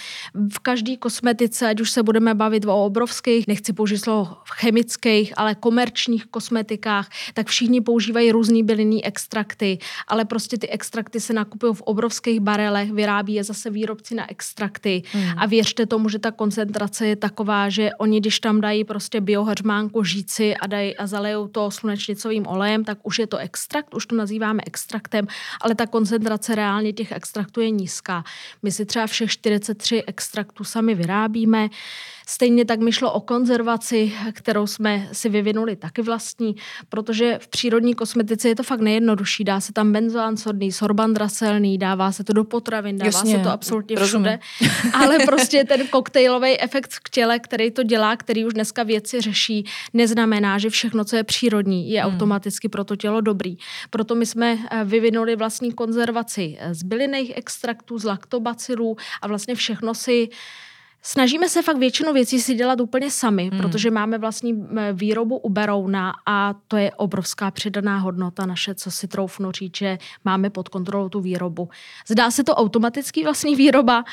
V 0.53 0.59
každé 0.59 0.97
kosmetice, 0.97 1.69
ať 1.69 1.81
už 1.81 1.91
se 1.91 2.03
budeme 2.03 2.35
bavit 2.35 2.65
o 2.65 2.85
obrovských, 2.85 3.47
nechci 3.47 3.73
použít 3.73 3.99
slovo 3.99 4.37
chemických, 4.51 5.33
ale 5.37 5.55
komerčních 5.55 6.27
kosmetikách, 6.27 7.09
tak 7.35 7.47
všichni 7.47 7.81
používají 7.81 8.33
různý 8.33 8.63
bylinný 8.63 9.05
extrakty, 9.05 9.79
ale 10.09 10.25
prostě 10.25 10.59
ty 10.59 10.69
extrakty 10.69 11.21
se 11.21 11.33
nakupují 11.33 11.75
v 11.75 11.83
obrovských 11.83 12.41
barelech, 12.41 12.93
vyrábí 12.93 13.35
je 13.35 13.45
zase 13.45 13.71
výrobci 13.71 14.14
si 14.15 14.17
na 14.17 14.31
extrakty 14.31 15.03
hmm. 15.13 15.39
a 15.39 15.47
věřte 15.47 15.87
tomu, 15.87 16.09
že 16.09 16.19
ta 16.19 16.31
koncentrace 16.31 17.07
je 17.07 17.17
taková, 17.17 17.69
že 17.69 17.91
oni, 17.99 18.21
když 18.21 18.41
tam 18.41 18.61
dají 18.61 18.85
prostě 18.85 19.21
biohařmánku, 19.21 20.05
žíci 20.05 20.57
a, 20.57 20.67
dají, 20.67 20.97
a 20.97 21.07
zalejou 21.07 21.49
to 21.49 21.71
slunečnicovým 21.71 22.47
olejem, 22.47 22.85
tak 22.85 22.99
už 23.03 23.19
je 23.19 23.27
to 23.27 23.39
extrakt, 23.39 23.95
už 23.95 24.07
to 24.07 24.17
nazýváme 24.17 24.63
extraktem, 24.67 25.27
ale 25.61 25.75
ta 25.75 25.87
koncentrace 25.87 26.55
reálně 26.55 26.93
těch 26.93 27.13
extraktů 27.13 27.61
je 27.61 27.71
nízká. 27.71 28.25
My 28.63 28.73
si 28.73 28.87
třeba 28.87 29.07
všech 29.07 29.31
43 29.31 30.03
extraktů 30.07 30.65
sami 30.65 30.95
vyrábíme. 30.95 31.69
Stejně 32.27 32.65
tak 32.65 32.81
mi 32.81 32.93
šlo 32.93 33.13
o 33.13 33.21
konzervaci, 33.21 34.13
kterou 34.33 34.67
jsme 34.67 35.09
si 35.13 35.29
vyvinuli 35.29 35.77
taky 35.77 36.03
vlastní, 36.03 36.57
protože 36.89 37.39
v 37.43 37.49
přírodní 37.49 37.95
kosmetice 37.95 38.49
je 38.49 38.57
to 38.57 38.63
fakt 38.63 38.81
nejjednodušší. 38.81 39.45
Dá 39.45 39.61
se 39.61 39.73
tam 39.73 39.93
benzoán 39.93 40.37
sodný, 40.37 40.73
sorbandraselný, 40.73 41.79
dává 41.79 42.13
se 42.13 42.25
to 42.25 42.33
do 42.33 42.45
potravin, 42.45 42.99
dává 42.99 43.07
Jasně, 43.07 43.37
se 43.37 43.43
to 43.43 43.51
absolutně. 43.51 43.97
Všude. 44.07 44.39
Ale 44.93 45.19
prostě 45.27 45.65
ten 45.65 45.87
koktejlový 45.87 46.61
efekt 46.61 46.93
v 46.93 47.11
těle, 47.11 47.39
který 47.39 47.71
to 47.71 47.83
dělá, 47.83 48.17
který 48.17 48.45
už 48.45 48.55
dneska 48.55 48.83
věci 48.83 49.21
řeší, 49.21 49.67
neznamená, 49.93 50.59
že 50.59 50.71
všechno, 50.71 51.05
co 51.05 51.17
je 51.17 51.25
přírodní, 51.25 51.91
je 51.91 52.03
hmm. 52.03 52.15
automaticky 52.15 52.69
pro 52.69 52.85
to 52.85 52.97
tělo 52.97 53.21
dobrý. 53.21 53.57
Proto 53.91 54.15
my 54.15 54.27
jsme 54.27 54.59
eh, 54.71 54.85
vyvinuli 54.85 55.37
vlastní 55.37 55.73
konzervaci 55.73 56.59
z 56.71 56.83
bylinných 56.83 57.33
extraktů, 57.37 57.99
z 57.99 58.05
laktobacilů 58.05 58.97
a 59.23 59.27
vlastně 59.27 59.55
všechno 59.55 59.95
si 59.95 60.29
Snažíme 61.07 61.49
se 61.49 61.63
fakt 61.63 61.77
většinu 61.77 62.13
věcí 62.13 62.41
si 62.41 62.55
dělat 62.55 62.81
úplně 62.81 63.11
sami, 63.11 63.49
hmm. 63.49 63.61
protože 63.61 63.91
máme 63.91 64.19
vlastní 64.19 64.67
výrobu 64.93 65.39
u 65.39 65.51
Berouna 65.51 66.13
a 66.27 66.55
to 66.69 66.77
je 66.77 66.93
obrovská 66.93 67.51
přidaná 67.51 67.99
hodnota 67.99 68.47
naše, 68.47 68.75
co 68.75 68.91
si 68.91 69.09
troufnu 69.09 69.53
říct, 69.53 69.77
že 69.77 69.99
máme 70.25 70.51
pod 70.51 70.69
kontrolou 70.69 71.09
tu 71.09 71.21
výrobu. 71.21 71.69
Zdá 72.09 72.31
se 72.31 72.45
to 72.45 72.55
automatický 72.55 73.23
vlastní 73.23 73.57
výroba, 73.57 74.05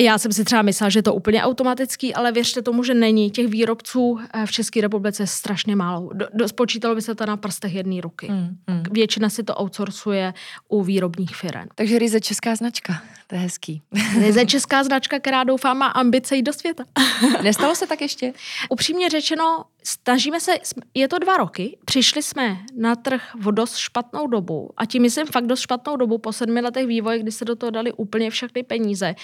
já 0.00 0.18
jsem 0.18 0.32
si 0.32 0.44
třeba 0.44 0.62
myslela, 0.62 0.90
že 0.90 0.98
je 0.98 1.02
to 1.02 1.14
úplně 1.14 1.42
automatický, 1.42 2.14
ale 2.14 2.32
věřte 2.32 2.62
tomu, 2.62 2.84
že 2.84 2.94
není. 2.94 3.30
Těch 3.30 3.48
výrobců 3.48 4.20
eh, 4.34 4.46
v 4.46 4.52
České 4.52 4.80
republice 4.80 5.22
je 5.22 5.26
strašně 5.26 5.76
málo. 5.76 6.10
Do, 6.12 6.26
do, 6.34 6.48
spočítalo 6.48 6.94
by 6.94 7.02
se 7.02 7.14
to 7.14 7.26
na 7.26 7.36
prstech 7.36 7.74
jedné 7.74 8.00
ruky. 8.00 8.28
Mm, 8.30 8.56
mm. 8.66 8.82
Většina 8.90 9.30
si 9.30 9.42
to 9.42 9.54
outsourcuje 9.60 10.34
u 10.68 10.82
výrobních 10.82 11.36
firm. 11.36 11.68
Takže 11.74 11.98
ryze 11.98 12.20
česká 12.20 12.56
značka, 12.56 13.02
to 13.26 13.34
je 13.34 13.40
hezký. 13.40 13.82
Ryze 14.18 14.46
česká 14.46 14.84
značka, 14.84 15.18
která 15.18 15.44
doufám 15.44 15.78
má 15.78 15.86
ambice 15.86 16.36
jít 16.36 16.42
do 16.42 16.52
světa. 16.52 16.84
Nestalo 17.42 17.74
se 17.74 17.86
tak 17.86 18.00
ještě? 18.00 18.32
Upřímně 18.70 19.10
řečeno, 19.10 19.64
snažíme 19.84 20.40
se, 20.40 20.52
je 20.94 21.08
to 21.08 21.18
dva 21.18 21.36
roky, 21.36 21.78
přišli 21.84 22.22
jsme 22.22 22.56
na 22.76 22.96
trh 22.96 23.22
v 23.40 23.52
dost 23.52 23.76
špatnou 23.76 24.26
dobu 24.26 24.70
a 24.76 24.86
tím 24.86 25.02
myslím 25.02 25.26
fakt 25.26 25.46
dost 25.46 25.60
špatnou 25.60 25.96
dobu 25.96 26.18
po 26.18 26.32
sedmi 26.32 26.60
letech 26.60 26.86
vývoje, 26.86 27.18
kdy 27.18 27.32
se 27.32 27.44
do 27.44 27.56
toho 27.56 27.70
dali 27.70 27.92
úplně 27.92 28.30
všechny 28.30 28.62
peníze 28.62 29.14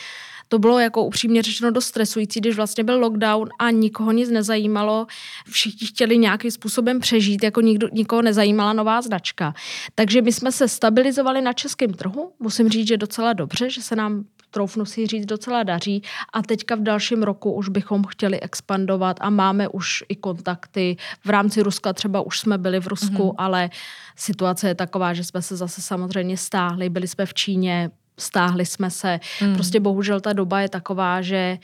to 0.51 0.59
bylo 0.59 0.79
jako 0.79 1.05
upřímně 1.05 1.43
řečeno 1.43 1.71
dost 1.71 1.87
stresující, 1.87 2.41
když 2.41 2.57
vlastně 2.57 2.85
byl 2.85 3.01
lockdown 3.01 3.49
a 3.59 3.71
nikoho 3.71 4.13
nic 4.13 4.31
nezajímalo. 4.31 5.07
Všichni 5.51 5.87
chtěli 5.87 6.19
nějakým 6.19 6.51
způsobem 6.51 7.01
přežít, 7.01 7.45
jako 7.45 7.61
nikdo, 7.61 7.89
nikoho 7.93 8.23
nezajímala 8.23 8.73
nová 8.73 9.03
značka. 9.03 9.55
Takže 9.95 10.23
my 10.23 10.33
jsme 10.33 10.53
se 10.53 10.69
stabilizovali 10.69 11.43
na 11.43 11.53
českém 11.53 11.93
trhu. 11.93 12.33
Musím 12.39 12.69
říct, 12.69 12.89
že 12.89 12.97
docela 12.97 13.33
dobře, 13.33 13.71
že 13.71 13.83
se 13.83 13.97
nám 13.97 14.25
troufnu 14.51 14.85
si 14.85 15.07
říct, 15.07 15.27
docela 15.27 15.63
daří 15.63 16.03
a 16.33 16.43
teďka 16.43 16.75
v 16.75 16.81
dalším 16.81 17.23
roku 17.23 17.53
už 17.53 17.69
bychom 17.69 18.05
chtěli 18.05 18.41
expandovat 18.41 19.17
a 19.21 19.31
máme 19.31 19.69
už 19.69 20.05
i 20.09 20.17
kontakty. 20.17 20.97
V 21.25 21.31
rámci 21.31 21.63
Ruska 21.63 21.93
třeba 21.93 22.21
už 22.21 22.39
jsme 22.39 22.59
byli 22.59 22.81
v 22.81 22.87
Rusku, 22.87 23.23
mm-hmm. 23.23 23.35
ale 23.39 23.71
situace 24.17 24.69
je 24.69 24.75
taková, 24.75 25.15
že 25.15 25.25
jsme 25.25 25.43
se 25.43 25.57
zase 25.57 25.83
samozřejmě 25.83 26.37
stáhli, 26.37 26.89
byli 26.89 27.09
jsme 27.09 27.27
v 27.27 27.35
Číně, 27.35 27.91
stáhli 28.21 28.67
jsme 28.67 28.91
se. 28.91 29.21
Mm. 29.43 29.55
Prostě 29.55 29.81
bohužel 29.81 30.21
ta 30.21 30.33
doba 30.33 30.61
je 30.61 30.69
taková, 30.69 31.23
že 31.23 31.59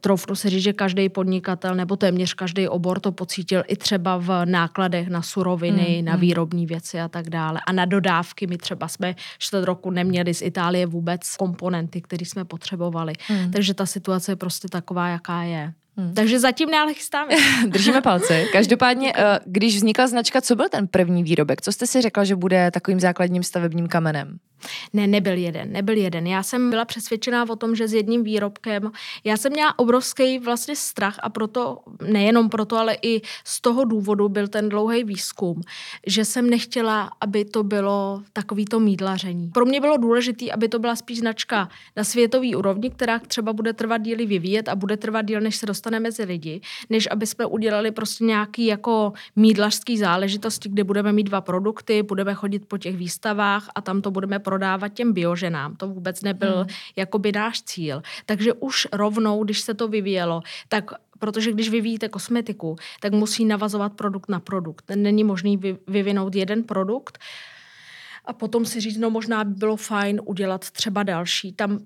troufnu 0.00 0.34
se 0.34 0.50
říct, 0.50 0.62
že 0.62 0.72
každý 0.72 1.08
podnikatel 1.08 1.74
nebo 1.74 1.96
téměř 1.96 2.34
každý 2.34 2.68
obor 2.68 3.00
to 3.00 3.12
pocítil 3.12 3.62
i 3.68 3.76
třeba 3.76 4.16
v 4.16 4.44
nákladech 4.44 5.08
na 5.08 5.22
suroviny, 5.22 5.96
mm, 5.98 6.04
na 6.04 6.12
hmm. 6.12 6.20
výrobní 6.20 6.66
věci 6.66 7.00
a 7.00 7.08
tak 7.08 7.30
dále. 7.30 7.60
A 7.66 7.72
na 7.72 7.84
dodávky 7.84 8.46
my 8.46 8.58
třeba 8.58 8.88
jsme 8.88 9.14
čtvrt 9.38 9.64
roku 9.64 9.90
neměli 9.90 10.34
z 10.34 10.42
Itálie 10.42 10.86
vůbec 10.86 11.36
komponenty, 11.36 12.00
které 12.00 12.26
jsme 12.26 12.44
potřebovali. 12.44 13.12
Mm. 13.30 13.50
Takže 13.50 13.74
ta 13.74 13.86
situace 13.86 14.32
je 14.32 14.36
prostě 14.36 14.68
taková, 14.68 15.08
jaká 15.08 15.42
je. 15.42 15.72
Hmm. 15.96 16.14
Takže 16.14 16.40
zatím 16.40 16.70
ne, 16.70 16.78
ale 16.78 16.94
chystáme. 16.94 17.34
Držíme 17.68 18.00
palce. 18.00 18.44
Každopádně, 18.52 19.12
eh, 19.16 19.38
když 19.46 19.76
vznikla 19.76 20.06
značka, 20.06 20.40
co 20.40 20.56
byl 20.56 20.68
ten 20.68 20.88
první 20.88 21.22
výrobek? 21.22 21.62
Co 21.62 21.72
jste 21.72 21.86
si 21.86 22.02
řekla, 22.02 22.24
že 22.24 22.36
bude 22.36 22.70
takovým 22.70 23.00
základním 23.00 23.42
stavebním 23.42 23.88
kamenem? 23.88 24.38
Ne, 24.92 25.06
nebyl 25.06 25.36
jeden, 25.36 25.72
nebyl 25.72 25.96
jeden. 25.96 26.26
Já 26.26 26.42
jsem 26.42 26.70
byla 26.70 26.84
přesvědčená 26.84 27.48
o 27.50 27.56
tom, 27.56 27.74
že 27.76 27.88
s 27.88 27.94
jedním 27.94 28.24
výrobkem, 28.24 28.92
já 29.24 29.36
jsem 29.36 29.52
měla 29.52 29.78
obrovský 29.78 30.38
vlastně 30.38 30.76
strach 30.76 31.16
a 31.22 31.28
proto, 31.28 31.78
nejenom 32.02 32.48
proto, 32.48 32.76
ale 32.76 32.96
i 33.02 33.20
z 33.44 33.60
toho 33.60 33.84
důvodu 33.84 34.28
byl 34.28 34.48
ten 34.48 34.68
dlouhý 34.68 35.04
výzkum, 35.04 35.60
že 36.06 36.24
jsem 36.24 36.50
nechtěla, 36.50 37.10
aby 37.20 37.44
to 37.44 37.62
bylo 37.62 38.22
takovýto 38.32 38.80
mídlaření. 38.80 39.48
Pro 39.48 39.64
mě 39.64 39.80
bylo 39.80 39.96
důležité, 39.96 40.50
aby 40.50 40.68
to 40.68 40.78
byla 40.78 40.96
spíš 40.96 41.18
značka 41.18 41.68
na 41.96 42.04
světový 42.04 42.56
úrovni, 42.56 42.90
která 42.90 43.18
třeba 43.18 43.52
bude 43.52 43.72
trvat 43.72 43.98
díly 43.98 44.26
vyvíjet 44.26 44.68
a 44.68 44.76
bude 44.76 44.96
trvat 44.96 45.22
díl, 45.22 45.40
než 45.40 45.56
se 45.56 45.66
dostane 45.66 46.00
mezi 46.00 46.24
lidi, 46.24 46.60
než 46.90 47.08
aby 47.10 47.26
jsme 47.26 47.46
udělali 47.46 47.90
prostě 47.90 48.24
nějaký 48.24 48.66
jako 48.66 49.12
mídlařský 49.36 49.98
záležitosti, 49.98 50.68
kde 50.68 50.84
budeme 50.84 51.12
mít 51.12 51.24
dva 51.24 51.40
produkty, 51.40 52.02
budeme 52.02 52.34
chodit 52.34 52.68
po 52.68 52.78
těch 52.78 52.96
výstavách 52.96 53.68
a 53.74 53.80
tam 53.80 54.02
to 54.02 54.10
budeme 54.10 54.38
prodávat 54.50 54.88
těm 54.88 55.12
bioženám. 55.12 55.76
To 55.76 55.88
vůbec 55.88 56.22
nebyl 56.22 56.56
hmm. 56.56 56.66
jakoby 56.96 57.32
náš 57.32 57.62
cíl. 57.62 58.02
Takže 58.26 58.52
už 58.52 58.86
rovnou, 58.92 59.44
když 59.44 59.60
se 59.60 59.74
to 59.74 59.88
vyvíjelo, 59.88 60.42
tak 60.68 60.90
protože 61.18 61.52
když 61.52 61.70
vyvíjíte 61.70 62.08
kosmetiku, 62.08 62.76
tak 63.00 63.12
musí 63.12 63.44
navazovat 63.44 63.92
produkt 63.94 64.28
na 64.28 64.40
produkt. 64.40 64.84
Není 64.94 65.24
možný 65.24 65.60
vyvinout 65.86 66.34
jeden 66.34 66.64
produkt 66.64 67.18
a 68.24 68.32
potom 68.32 68.66
si 68.66 68.80
říct, 68.80 68.98
no 68.98 69.10
možná 69.10 69.44
by 69.44 69.54
bylo 69.54 69.76
fajn 69.76 70.20
udělat 70.24 70.70
třeba 70.70 71.02
další. 71.02 71.52
Tam 71.52 71.78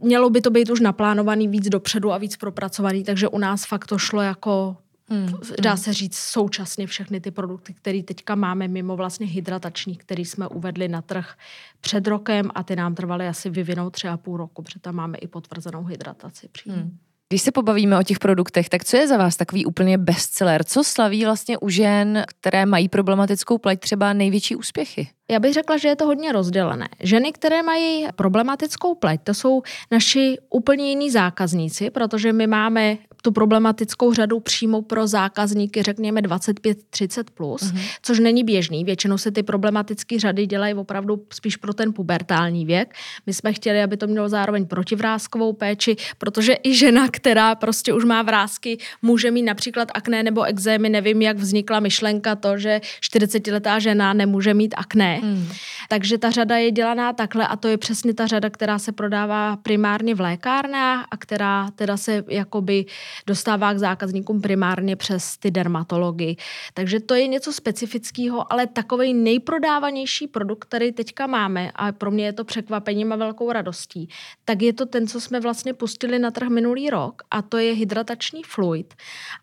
mělo 0.00 0.30
by 0.30 0.40
to 0.40 0.50
být 0.50 0.70
už 0.70 0.80
naplánovaný 0.80 1.48
víc 1.48 1.68
dopředu 1.68 2.12
a 2.12 2.18
víc 2.18 2.36
propracovaný, 2.36 3.04
takže 3.04 3.28
u 3.28 3.38
nás 3.38 3.64
fakt 3.64 3.86
to 3.86 3.98
šlo 3.98 4.20
jako 4.20 4.76
Hmm, 5.12 5.32
dá 5.62 5.70
hmm. 5.70 5.78
se 5.78 5.92
říct 5.92 6.18
současně 6.18 6.86
všechny 6.86 7.20
ty 7.20 7.30
produkty, 7.30 7.74
které 7.74 8.02
teďka 8.02 8.34
máme 8.34 8.68
mimo 8.68 8.96
vlastně 8.96 9.26
hydratační, 9.26 9.96
který 9.96 10.24
jsme 10.24 10.48
uvedli 10.48 10.88
na 10.88 11.02
trh 11.02 11.34
před 11.80 12.06
rokem 12.06 12.50
a 12.54 12.62
ty 12.62 12.76
nám 12.76 12.94
trvaly 12.94 13.28
asi 13.28 13.50
vyvinout 13.50 13.90
třeba 13.90 14.16
půl 14.16 14.36
roku, 14.36 14.62
protože 14.62 14.80
tam 14.80 14.94
máme 14.94 15.18
i 15.18 15.28
potvrzenou 15.28 15.84
hydrataci 15.84 16.48
přímo. 16.48 16.76
Hmm. 16.76 16.98
Když 17.32 17.42
se 17.42 17.52
pobavíme 17.52 17.98
o 17.98 18.02
těch 18.02 18.18
produktech, 18.18 18.68
tak 18.68 18.84
co 18.84 18.96
je 18.96 19.08
za 19.08 19.16
vás 19.16 19.36
takový 19.36 19.66
úplně 19.66 19.98
bestseller? 19.98 20.64
Co 20.64 20.84
slaví 20.84 21.24
vlastně 21.24 21.58
u 21.58 21.68
žen, 21.68 22.24
které 22.26 22.66
mají 22.66 22.88
problematickou 22.88 23.58
pleť 23.58 23.80
třeba 23.80 24.12
největší 24.12 24.56
úspěchy? 24.56 25.08
Já 25.30 25.38
bych 25.40 25.52
řekla, 25.52 25.76
že 25.76 25.88
je 25.88 25.96
to 25.96 26.06
hodně 26.06 26.32
rozdělené. 26.32 26.88
Ženy, 27.00 27.32
které 27.32 27.62
mají 27.62 28.06
problematickou 28.16 28.94
pleť, 28.94 29.20
to 29.24 29.34
jsou 29.34 29.62
naši 29.90 30.38
úplně 30.50 30.88
jiní 30.88 31.10
zákazníci, 31.10 31.90
protože 31.90 32.32
my 32.32 32.46
máme 32.46 32.98
tu 33.22 33.32
problematickou 33.32 34.14
řadu 34.14 34.40
přímo 34.40 34.82
pro 34.82 35.06
zákazníky, 35.06 35.82
řekněme 35.82 36.20
25-30+, 36.20 37.24
plus, 37.34 37.62
mm-hmm. 37.62 37.80
což 38.02 38.18
není 38.18 38.44
běžný. 38.44 38.84
Většinou 38.84 39.18
se 39.18 39.30
ty 39.30 39.42
problematické 39.42 40.18
řady 40.18 40.46
dělají 40.46 40.74
opravdu 40.74 41.22
spíš 41.32 41.56
pro 41.56 41.74
ten 41.74 41.92
pubertální 41.92 42.66
věk. 42.66 42.94
My 43.26 43.32
jsme 43.34 43.52
chtěli, 43.52 43.82
aby 43.82 43.96
to 43.96 44.06
mělo 44.06 44.28
zároveň 44.28 44.66
protivrázkovou 44.66 45.52
péči, 45.52 45.96
protože 46.18 46.56
i 46.62 46.74
žena, 46.74 47.08
která 47.08 47.54
prostě 47.54 47.92
už 47.92 48.04
má 48.04 48.22
vrázky, 48.22 48.78
může 49.02 49.30
mít 49.30 49.42
například 49.42 49.88
akné 49.94 50.22
nebo 50.22 50.42
exémy. 50.42 50.88
Nevím, 50.88 51.22
jak 51.22 51.36
vznikla 51.36 51.80
myšlenka 51.80 52.34
to, 52.34 52.58
že 52.58 52.80
40-letá 53.00 53.78
žena 53.78 54.12
nemůže 54.12 54.54
mít 54.54 54.74
akné. 54.76 55.20
Mm. 55.22 55.48
Takže 55.88 56.18
ta 56.18 56.30
řada 56.30 56.56
je 56.56 56.70
dělaná 56.70 57.12
takhle 57.12 57.46
a 57.46 57.56
to 57.56 57.68
je 57.68 57.78
přesně 57.78 58.14
ta 58.14 58.26
řada, 58.26 58.50
která 58.50 58.78
se 58.78 58.92
prodává 58.92 59.56
primárně 59.56 60.14
v 60.14 60.20
lékárnách 60.20 61.06
a 61.10 61.16
která 61.16 61.70
teda 61.70 61.96
se 61.96 62.24
jakoby 62.28 62.84
dostává 63.26 63.74
k 63.74 63.78
zákazníkům 63.78 64.40
primárně 64.40 64.96
přes 64.96 65.36
ty 65.36 65.50
dermatology. 65.50 66.36
Takže 66.74 67.00
to 67.00 67.14
je 67.14 67.26
něco 67.26 67.52
specifického, 67.52 68.52
ale 68.52 68.66
takový 68.66 69.14
nejprodávanější 69.14 70.26
produkt, 70.26 70.64
který 70.64 70.92
teďka 70.92 71.26
máme, 71.26 71.70
a 71.74 71.92
pro 71.92 72.10
mě 72.10 72.24
je 72.24 72.32
to 72.32 72.44
překvapením 72.44 73.12
a 73.12 73.16
velkou 73.16 73.52
radostí, 73.52 74.08
tak 74.44 74.62
je 74.62 74.72
to 74.72 74.86
ten, 74.86 75.06
co 75.06 75.20
jsme 75.20 75.40
vlastně 75.40 75.74
pustili 75.74 76.18
na 76.18 76.30
trh 76.30 76.48
minulý 76.48 76.90
rok 76.90 77.22
a 77.30 77.42
to 77.42 77.58
je 77.58 77.74
hydratační 77.74 78.42
fluid. 78.42 78.94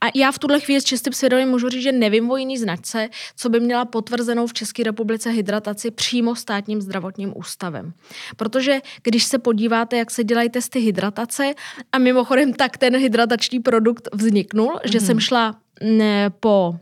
A 0.01 0.05
já 0.15 0.31
v 0.31 0.39
tuhle 0.39 0.59
chvíli 0.59 0.81
s 0.81 0.83
čistým 0.83 1.13
svědomím 1.13 1.49
můžu 1.49 1.69
říct, 1.69 1.83
že 1.83 1.91
nevím 1.91 2.31
o 2.31 2.37
jiný 2.37 2.57
značce, 2.57 3.09
co 3.35 3.49
by 3.49 3.59
měla 3.59 3.85
potvrzenou 3.85 4.47
v 4.47 4.53
České 4.53 4.83
republice 4.83 5.29
hydrataci 5.29 5.91
přímo 5.91 6.35
státním 6.35 6.81
zdravotním 6.81 7.33
ústavem. 7.35 7.93
Protože 8.35 8.79
když 9.03 9.23
se 9.23 9.39
podíváte, 9.39 9.97
jak 9.97 10.11
se 10.11 10.23
dělají 10.23 10.49
testy 10.49 10.79
hydratace, 10.79 11.53
a 11.91 11.97
mimochodem 11.97 12.53
tak 12.53 12.77
ten 12.77 12.97
hydratační 12.97 13.56
produkt 13.59 14.07
vzniknul, 14.13 14.67
mm-hmm. 14.67 14.91
že 14.91 14.99
jsem 14.99 15.15
mhm. 15.15 15.21
šla 15.21 15.55
ne, 15.83 16.29
po 16.29 16.75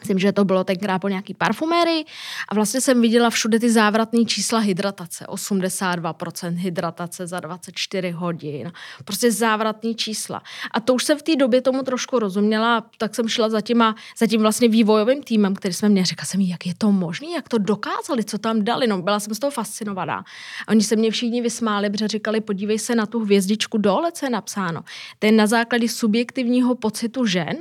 Myslím, 0.00 0.18
že 0.18 0.32
to 0.32 0.44
bylo 0.44 0.64
tenkrát 0.64 0.98
po 0.98 1.08
nějaký 1.08 1.34
parfuméry 1.34 2.04
a 2.48 2.54
vlastně 2.54 2.80
jsem 2.80 3.02
viděla 3.02 3.30
všude 3.30 3.58
ty 3.58 3.70
závratné 3.70 4.24
čísla 4.24 4.58
hydratace. 4.58 5.24
82% 5.24 6.54
hydratace 6.54 7.26
za 7.26 7.40
24 7.40 8.10
hodin. 8.10 8.72
Prostě 9.04 9.32
závratné 9.32 9.94
čísla. 9.94 10.42
A 10.70 10.80
to 10.80 10.94
už 10.94 11.04
jsem 11.04 11.18
v 11.18 11.22
té 11.22 11.36
době 11.36 11.60
tomu 11.62 11.82
trošku 11.82 12.18
rozuměla, 12.18 12.86
tak 12.98 13.14
jsem 13.14 13.28
šla 13.28 13.48
za, 13.48 13.60
těma, 13.60 13.94
za 14.18 14.26
tím 14.26 14.40
vlastně 14.40 14.68
vývojovým 14.68 15.22
týmem, 15.22 15.54
který 15.54 15.74
jsme 15.74 15.88
mě 15.88 16.04
řekla 16.04 16.24
jsem 16.24 16.40
jí, 16.40 16.48
jak 16.48 16.66
je 16.66 16.74
to 16.78 16.92
možné, 16.92 17.28
jak 17.28 17.48
to 17.48 17.58
dokázali, 17.58 18.24
co 18.24 18.38
tam 18.38 18.64
dali. 18.64 18.86
No, 18.86 19.02
byla 19.02 19.20
jsem 19.20 19.34
z 19.34 19.38
toho 19.38 19.50
fascinovaná. 19.50 20.24
A 20.66 20.70
oni 20.70 20.82
se 20.82 20.96
mě 20.96 21.10
všichni 21.10 21.42
vysmáli, 21.42 21.90
protože 21.90 22.08
říkali, 22.08 22.40
podívej 22.40 22.78
se 22.78 22.94
na 22.94 23.06
tu 23.06 23.20
hvězdičku 23.20 23.78
dole, 23.78 24.12
co 24.12 24.26
je 24.26 24.30
napsáno. 24.30 24.84
To 25.18 25.26
je 25.26 25.32
na 25.32 25.46
základě 25.46 25.88
subjektivního 25.88 26.74
pocitu 26.74 27.26
žen, 27.26 27.56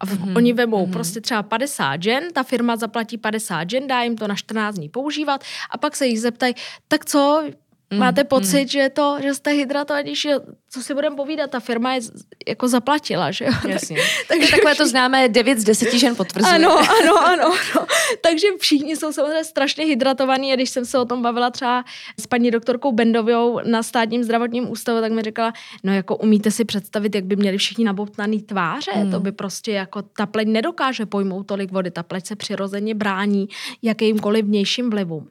a 0.00 0.06
v, 0.06 0.10
mm-hmm. 0.10 0.36
oni 0.36 0.52
vemou 0.52 0.86
mm-hmm. 0.86 0.92
prostě 0.92 1.20
třeba 1.20 1.42
50 1.42 2.02
žen, 2.02 2.24
ta 2.32 2.42
firma 2.42 2.76
zaplatí 2.76 3.18
50 3.18 3.70
žen, 3.70 3.86
dá 3.86 4.02
jim 4.02 4.16
to 4.16 4.28
na 4.28 4.34
14 4.34 4.74
dní 4.74 4.88
používat 4.88 5.44
a 5.70 5.78
pak 5.78 5.96
se 5.96 6.06
jich 6.06 6.20
zeptají, 6.20 6.54
tak 6.88 7.04
co, 7.04 7.44
Mm, 7.90 7.98
Máte 7.98 8.24
pocit, 8.24 8.62
mm. 8.62 8.68
že 8.68 8.88
to, 8.88 9.16
že 9.22 9.34
jste 9.34 9.50
hydratovanější, 9.50 10.28
co 10.70 10.82
si 10.82 10.94
budeme 10.94 11.16
povídat, 11.16 11.50
ta 11.50 11.60
firma 11.60 11.94
je 11.94 12.00
jako 12.48 12.68
zaplatila, 12.68 13.30
že 13.30 13.44
jo? 13.44 13.52
Jasně. 13.68 13.96
Tak, 14.28 14.38
takže 14.38 14.50
takové 14.50 14.74
to 14.74 14.86
známe 14.86 15.28
9 15.28 15.58
z 15.58 15.64
10 15.64 15.92
žen 15.92 16.16
potvrzuje. 16.16 16.54
Ano, 16.54 16.78
ano, 16.78 17.18
ano, 17.26 17.44
ano. 17.46 17.86
Takže 18.22 18.46
všichni 18.58 18.96
jsou 18.96 19.12
samozřejmě 19.12 19.44
strašně 19.44 19.84
hydratovaní 19.84 20.52
a 20.52 20.56
když 20.56 20.70
jsem 20.70 20.84
se 20.84 20.98
o 20.98 21.04
tom 21.04 21.22
bavila 21.22 21.50
třeba 21.50 21.84
s 22.20 22.26
paní 22.26 22.50
doktorkou 22.50 22.92
Bendovou 22.92 23.60
na 23.64 23.82
státním 23.82 24.24
zdravotním 24.24 24.70
ústavu, 24.70 25.00
tak 25.00 25.12
mi 25.12 25.22
říkala, 25.22 25.52
no 25.84 25.92
jako 25.92 26.16
umíte 26.16 26.50
si 26.50 26.64
představit, 26.64 27.14
jak 27.14 27.24
by 27.24 27.36
měli 27.36 27.58
všichni 27.58 27.84
nabobtnaný 27.84 28.42
tváře, 28.42 28.92
mm. 28.96 29.10
to 29.10 29.20
by 29.20 29.32
prostě 29.32 29.72
jako 29.72 30.02
ta 30.02 30.26
pleť 30.26 30.48
nedokáže 30.48 31.06
pojmout 31.06 31.46
tolik 31.46 31.72
vody, 31.72 31.90
ta 31.90 32.02
pleť 32.02 32.26
se 32.26 32.36
přirozeně 32.36 32.94
brání 32.94 33.48
jakýmkoliv 33.82 34.44
vnějším 34.44 34.90
vlivům 34.90 35.28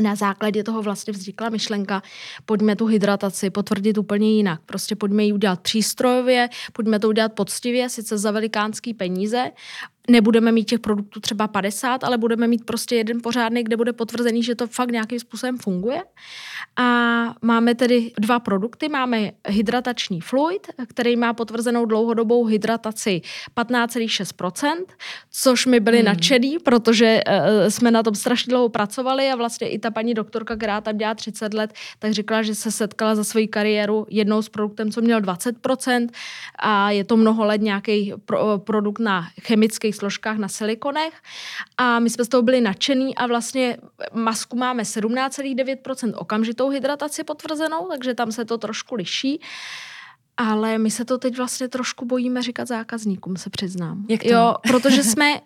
na 0.00 0.14
základě 0.14 0.64
toho 0.64 0.82
vlastně 0.82 1.12
vznikla 1.12 1.48
myšlenka, 1.48 2.02
pojďme 2.44 2.76
tu 2.76 2.86
hydrataci 2.86 3.50
potvrdit 3.50 3.98
úplně 3.98 4.30
jinak. 4.30 4.60
Prostě 4.66 4.96
pojďme 4.96 5.24
ji 5.24 5.32
udělat 5.32 5.60
přístrojově, 5.60 6.48
pojďme 6.72 6.98
to 6.98 7.08
udělat 7.08 7.32
poctivě, 7.32 7.88
sice 7.88 8.18
za 8.18 8.30
velikánský 8.30 8.94
peníze, 8.94 9.50
nebudeme 10.10 10.52
mít 10.52 10.64
těch 10.64 10.80
produktů 10.80 11.20
třeba 11.20 11.48
50, 11.48 12.04
ale 12.04 12.18
budeme 12.18 12.46
mít 12.46 12.64
prostě 12.64 12.96
jeden 12.96 13.20
pořádný, 13.22 13.64
kde 13.64 13.76
bude 13.76 13.92
potvrzený, 13.92 14.42
že 14.42 14.54
to 14.54 14.66
fakt 14.66 14.90
nějakým 14.90 15.20
způsobem 15.20 15.58
funguje. 15.58 16.02
A 16.76 17.34
máme 17.42 17.74
tedy 17.74 18.12
dva 18.18 18.40
produkty. 18.40 18.88
Máme 18.88 19.30
hydratační 19.48 20.20
fluid, 20.20 20.66
který 20.88 21.16
má 21.16 21.32
potvrzenou 21.32 21.84
dlouhodobou 21.84 22.44
hydrataci 22.44 23.20
15,6%, 23.56 24.84
což 25.30 25.66
mi 25.66 25.80
byli 25.80 25.96
hmm. 25.96 26.06
nadšený, 26.06 26.58
protože 26.58 27.20
uh, 27.28 27.68
jsme 27.68 27.90
na 27.90 28.02
tom 28.02 28.14
strašně 28.14 28.50
dlouho 28.50 28.68
pracovali 28.68 29.30
a 29.30 29.36
vlastně 29.36 29.68
i 29.68 29.78
ta 29.78 29.90
paní 29.90 30.14
doktorka, 30.14 30.56
která 30.56 30.80
tam 30.80 30.98
dělá 30.98 31.14
30 31.14 31.54
let, 31.54 31.72
tak 31.98 32.12
říkala, 32.12 32.42
že 32.42 32.54
se 32.54 32.70
setkala 32.70 33.14
za 33.14 33.24
svoji 33.24 33.48
kariéru 33.48 34.06
jednou 34.10 34.42
s 34.42 34.48
produktem, 34.48 34.90
co 34.90 35.00
měl 35.00 35.20
20% 35.20 36.08
a 36.58 36.90
je 36.90 37.04
to 37.04 37.16
mnoho 37.16 37.44
let 37.44 37.60
nějaký 37.60 38.12
pro, 38.24 38.58
produkt 38.58 38.98
na 38.98 39.28
chemických 39.42 39.93
složkách 39.94 40.38
na 40.38 40.48
silikonech 40.48 41.14
a 41.78 41.98
my 41.98 42.10
jsme 42.10 42.24
z 42.24 42.28
toho 42.28 42.42
byli 42.42 42.60
nadšený 42.60 43.14
a 43.14 43.26
vlastně 43.26 43.76
masku 44.12 44.56
máme 44.56 44.82
17,9% 44.82 46.12
okamžitou 46.16 46.68
hydrataci 46.68 47.24
potvrzenou, 47.24 47.88
takže 47.90 48.14
tam 48.14 48.32
se 48.32 48.44
to 48.44 48.58
trošku 48.58 48.94
liší. 48.94 49.40
Ale 50.36 50.78
my 50.78 50.90
se 50.90 51.04
to 51.04 51.18
teď 51.18 51.36
vlastně 51.36 51.68
trošku 51.68 52.04
bojíme 52.04 52.42
říkat 52.42 52.68
zákazníkům, 52.68 53.36
se 53.36 53.50
přiznám. 53.50 54.06
Jak 54.08 54.22
to? 54.22 54.28
Jo, 54.28 54.54
protože 54.68 55.04
jsme 55.04 55.40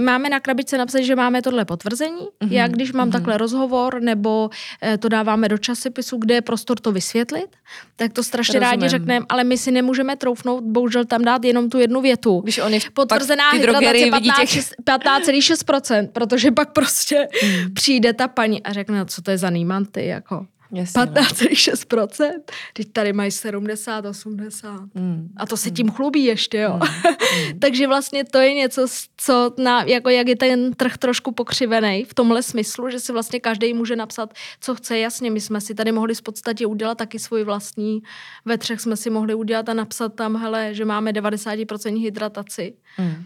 máme 0.00 0.28
na 0.28 0.40
krabičce 0.40 0.78
napsat, 0.78 1.00
že 1.00 1.16
máme 1.16 1.42
tohle 1.42 1.64
potvrzení. 1.64 2.18
Mm-hmm. 2.18 2.52
Já 2.52 2.68
když 2.68 2.92
mám 2.92 3.08
mm-hmm. 3.08 3.12
takhle 3.12 3.38
rozhovor 3.38 4.02
nebo 4.02 4.50
eh, 4.82 4.98
to 4.98 5.08
dáváme 5.08 5.48
do 5.48 5.58
časopisu, 5.58 6.16
kde 6.16 6.34
je 6.34 6.42
prostor 6.42 6.80
to 6.80 6.92
vysvětlit, 6.92 7.56
tak 7.96 8.12
to 8.12 8.24
strašně 8.24 8.60
Rozumím. 8.60 8.80
rádi 8.80 8.88
řekneme, 8.88 9.26
ale 9.28 9.44
my 9.44 9.58
si 9.58 9.70
nemůžeme 9.70 10.16
troufnout, 10.16 10.64
bohužel 10.64 11.04
tam 11.04 11.24
dát 11.24 11.44
jenom 11.44 11.70
tu 11.70 11.78
jednu 11.78 12.00
větu. 12.00 12.40
Když 12.40 12.58
on 12.58 12.74
je 12.74 12.80
Potvrzená 12.94 13.50
hydratace 13.50 13.86
15,6%, 13.86 16.00
těch... 16.00 16.10
protože 16.12 16.50
pak 16.50 16.72
prostě 16.72 17.28
mm. 17.44 17.74
přijde 17.74 18.12
ta 18.12 18.28
paní 18.28 18.62
a 18.62 18.72
řekne, 18.72 18.98
no, 18.98 19.04
co 19.04 19.22
to 19.22 19.30
je 19.30 19.38
za 19.38 19.50
nýmanty, 19.50 20.06
jako. 20.06 20.46
15,6%, 20.82 22.06
no. 22.20 22.42
teď 22.72 22.92
tady 22.92 23.12
mají 23.12 23.30
70, 23.30 24.04
80. 24.04 24.80
Mm. 24.94 25.28
A 25.36 25.46
to 25.46 25.56
se 25.56 25.70
tím 25.70 25.90
chlubí 25.90 26.24
ještě, 26.24 26.58
jo. 26.58 26.80
Mm. 26.82 27.58
Takže 27.58 27.86
vlastně 27.86 28.24
to 28.24 28.38
je 28.38 28.54
něco, 28.54 28.86
co 29.16 29.54
na, 29.58 29.82
jako 29.82 30.08
jak 30.08 30.28
je 30.28 30.36
ten 30.36 30.72
trh 30.72 30.98
trošku 30.98 31.32
pokřivený 31.32 32.04
v 32.04 32.14
tomhle 32.14 32.42
smyslu, 32.42 32.90
že 32.90 33.00
si 33.00 33.12
vlastně 33.12 33.40
každý 33.40 33.74
může 33.74 33.96
napsat, 33.96 34.34
co 34.60 34.74
chce. 34.74 34.98
Jasně, 34.98 35.30
my 35.30 35.40
jsme 35.40 35.60
si 35.60 35.74
tady 35.74 35.92
mohli 35.92 36.14
v 36.14 36.22
podstatě 36.22 36.66
udělat 36.66 36.98
taky 36.98 37.18
svůj 37.18 37.44
vlastní, 37.44 38.02
ve 38.44 38.58
třech 38.58 38.80
jsme 38.80 38.96
si 38.96 39.10
mohli 39.10 39.34
udělat 39.34 39.68
a 39.68 39.74
napsat 39.74 40.14
tam, 40.14 40.36
hele, 40.36 40.74
že 40.74 40.84
máme 40.84 41.12
90% 41.12 42.02
hydrataci. 42.02 42.74
Mm. 42.98 43.24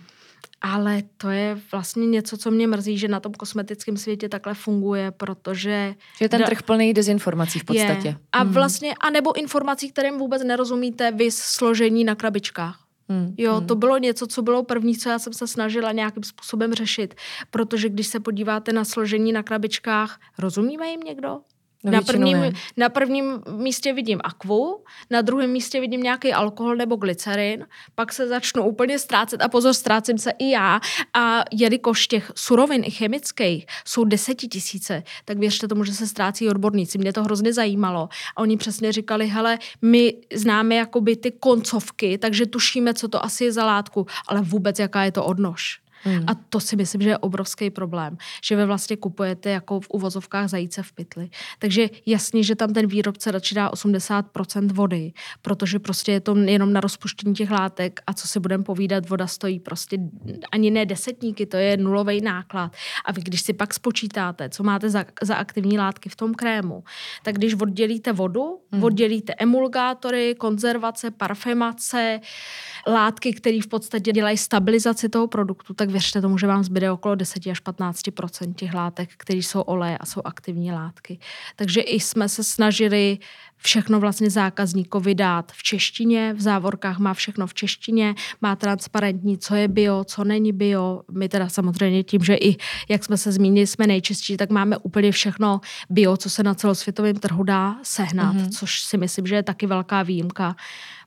Ale 0.61 1.03
to 1.17 1.31
je 1.31 1.61
vlastně 1.73 2.07
něco, 2.07 2.37
co 2.37 2.51
mě 2.51 2.67
mrzí, 2.67 2.99
že 2.99 3.09
na 3.09 3.21
tom 3.21 3.35
kosmetickém 3.35 3.97
světě 3.97 4.29
takhle 4.29 4.55
funguje, 4.55 5.11
protože... 5.11 5.95
Že 6.19 6.29
ten 6.29 6.43
trh 6.43 6.63
plný 6.63 6.95
dezinformací 6.95 7.59
v 7.59 7.65
podstatě. 7.65 8.09
Je. 8.09 8.17
A 8.33 8.39
hmm. 8.39 8.53
vlastně, 8.53 8.95
a 9.01 9.11
nebo 9.11 9.37
informací, 9.37 9.91
kterým 9.91 10.19
vůbec 10.19 10.45
nerozumíte, 10.45 11.13
vy 11.13 11.31
složení 11.31 12.05
na 12.05 12.15
krabičkách. 12.15 12.85
Hmm. 13.09 13.35
Jo, 13.37 13.55
hmm. 13.55 13.67
to 13.67 13.77
bylo 13.77 13.99
něco, 13.99 14.27
co 14.27 14.43
bylo 14.43 14.63
první, 14.63 14.97
co 14.97 15.09
já 15.09 15.19
jsem 15.19 15.33
se 15.33 15.47
snažila 15.47 15.93
nějakým 15.93 16.23
způsobem 16.23 16.75
řešit. 16.75 17.15
Protože 17.51 17.89
když 17.89 18.07
se 18.07 18.21
podíváte 18.21 18.73
na 18.73 18.85
složení 18.85 19.33
na 19.33 19.43
krabičkách, 19.43 20.21
rozumíme 20.39 20.89
jim 20.89 21.01
někdo? 21.01 21.41
No 21.85 21.93
na, 21.93 22.03
prvním, 22.03 22.53
na 22.77 22.89
prvním 22.89 23.43
místě 23.51 23.93
vidím 23.93 24.21
akvu, 24.25 24.85
na 25.11 25.23
druhém 25.23 25.51
místě 25.51 25.81
vidím 25.81 26.03
nějaký 26.03 26.33
alkohol 26.33 26.77
nebo 26.77 26.97
glycerin, 26.97 27.67
pak 27.95 28.13
se 28.13 28.29
začnu 28.29 28.65
úplně 28.65 28.99
ztrácet 28.99 29.43
a 29.43 29.49
pozor, 29.49 29.75
ztrácím 29.75 30.19
se 30.19 30.31
i 30.39 30.51
já. 30.51 30.81
A 31.15 31.45
jelikož 31.53 32.07
těch 32.07 32.33
surovin 32.35 32.83
i 32.85 32.91
chemických 32.91 33.67
jsou 33.85 34.05
desetitisíce, 34.05 35.03
tak 35.25 35.39
věřte 35.39 35.69
tomu, 35.69 35.85
že 35.85 35.95
se 35.95 36.07
ztrácí 36.07 36.49
odborníci. 36.49 36.99
Mě 36.99 37.13
to 37.13 37.25
hrozně 37.25 37.53
zajímalo. 37.53 38.09
A 38.37 38.41
oni 38.41 38.57
přesně 38.57 38.93
říkali, 38.93 39.27
hele, 39.27 39.59
my 39.83 40.15
známe 40.35 40.75
jakoby 40.75 41.17
ty 41.17 41.31
koncovky, 41.31 42.19
takže 42.19 42.47
tušíme, 42.47 42.95
co 42.95 43.09
to 43.09 43.25
asi 43.25 43.45
je 43.45 43.53
za 43.53 43.67
látku, 43.67 44.07
ale 44.29 44.41
vůbec 44.41 44.79
jaká 44.79 45.05
je 45.05 45.13
to 45.13 45.25
odnož. 45.25 45.81
Hmm. 46.03 46.25
A 46.27 46.35
to 46.35 46.61
si 46.61 46.77
myslím, 46.77 47.03
že 47.03 47.09
je 47.09 47.19
obrovský 47.19 47.71
problém, 47.71 48.17
že 48.45 48.57
vy 48.57 48.67
vlastně 48.67 48.97
kupujete 48.97 49.51
jako 49.51 49.81
v 49.81 49.87
uvozovkách 49.91 50.49
zajíce 50.49 50.83
v 50.83 50.93
pytli. 50.93 51.31
Takže 51.59 51.89
jasně, 52.07 52.43
že 52.43 52.57
tam 52.57 52.73
ten 52.73 52.87
výrobce 52.87 53.31
radši 53.31 53.55
dá 53.55 53.71
80% 53.71 54.73
vody, 54.73 55.13
protože 55.43 55.79
prostě 55.79 56.13
je 56.13 56.21
to 56.21 56.37
jenom 56.37 56.73
na 56.73 56.81
rozpuštění 56.81 57.35
těch 57.35 57.51
látek 57.51 58.01
a 58.07 58.13
co 58.13 58.29
si 58.29 58.41
budeme 58.41 58.65
povídat, 58.65 59.09
voda 59.09 59.27
stojí 59.27 59.61
prostě 59.61 59.99
ani 60.53 60.71
ne 60.71 60.87
desetníky, 60.87 61.47
to 61.47 61.57
je 61.57 61.77
nulový 61.77 62.21
náklad. 62.21 62.73
A 63.05 63.13
vy 63.13 63.23
když 63.23 63.41
si 63.41 63.53
pak 63.53 63.75
spočítáte, 63.75 64.49
co 64.49 64.63
máte 64.63 64.91
za, 64.91 65.05
za 65.23 65.35
aktivní 65.35 65.79
látky 65.79 66.09
v 66.09 66.17
tom 66.17 66.35
krému, 66.35 66.85
tak 67.23 67.35
když 67.35 67.55
oddělíte 67.55 68.13
vodu, 68.13 68.59
hmm. 68.73 68.85
oddělíte 68.85 69.35
emulgátory, 69.39 70.35
konzervace, 70.39 71.11
parfemace, 71.11 72.21
látky, 72.87 73.33
které 73.33 73.61
v 73.63 73.67
podstatě 73.67 74.13
dělají 74.13 74.37
stabilizaci 74.37 75.09
toho 75.09 75.27
produktu, 75.27 75.75
tak 75.75 75.88
věřte 75.89 76.21
tomu, 76.21 76.39
že 76.39 76.47
vám 76.47 76.65
zbyde 76.65 76.91
okolo 76.91 77.15
10 77.15 77.47
až 77.47 77.61
15 77.61 78.03
těch 78.55 78.75
látek, 78.75 79.11
které 79.17 79.39
jsou 79.39 79.61
oleje 79.61 79.99
a 79.99 80.07
jsou 80.07 80.21
aktivní 80.25 80.73
látky. 80.73 81.19
Takže 81.57 81.81
i 81.81 82.01
jsme 82.01 82.29
se 82.29 82.45
snažili 82.45 83.19
všechno 83.57 84.01
vlastně 84.01 84.31
zákazníkovi 84.31 85.15
dát 85.15 85.53
v 85.53 85.63
češtině, 85.63 86.35
v 86.35 86.41
závorkách 86.41 86.99
má 86.99 87.15
všechno 87.15 87.47
v 87.47 87.55
češtině, 87.55 88.15
má 88.41 88.57
transparentní, 88.57 89.39
co 89.39 89.55
je 89.55 89.69
bio, 89.69 90.05
co 90.05 90.25
není 90.25 90.53
bio. 90.53 91.03
My 91.11 91.29
teda 91.29 91.49
samozřejmě 91.49 92.03
tím, 92.03 92.25
že 92.25 92.35
i, 92.35 92.57
jak 92.89 93.05
jsme 93.05 93.17
se 93.17 93.33
zmínili, 93.33 93.67
jsme 93.67 93.87
nejčistší, 93.87 94.37
tak 94.37 94.51
máme 94.51 94.77
úplně 94.77 95.13
všechno 95.13 95.61
bio, 95.91 96.17
co 96.17 96.31
se 96.31 96.43
na 96.43 96.55
celosvětovém 96.55 97.17
trhu 97.17 97.43
dá 97.43 97.77
sehnat, 97.83 98.37
mm-hmm. 98.37 98.51
což 98.59 98.81
si 98.81 98.97
myslím, 98.97 99.27
že 99.27 99.35
je 99.35 99.43
taky 99.43 99.67
velká 99.67 100.03
výjimka 100.03 100.57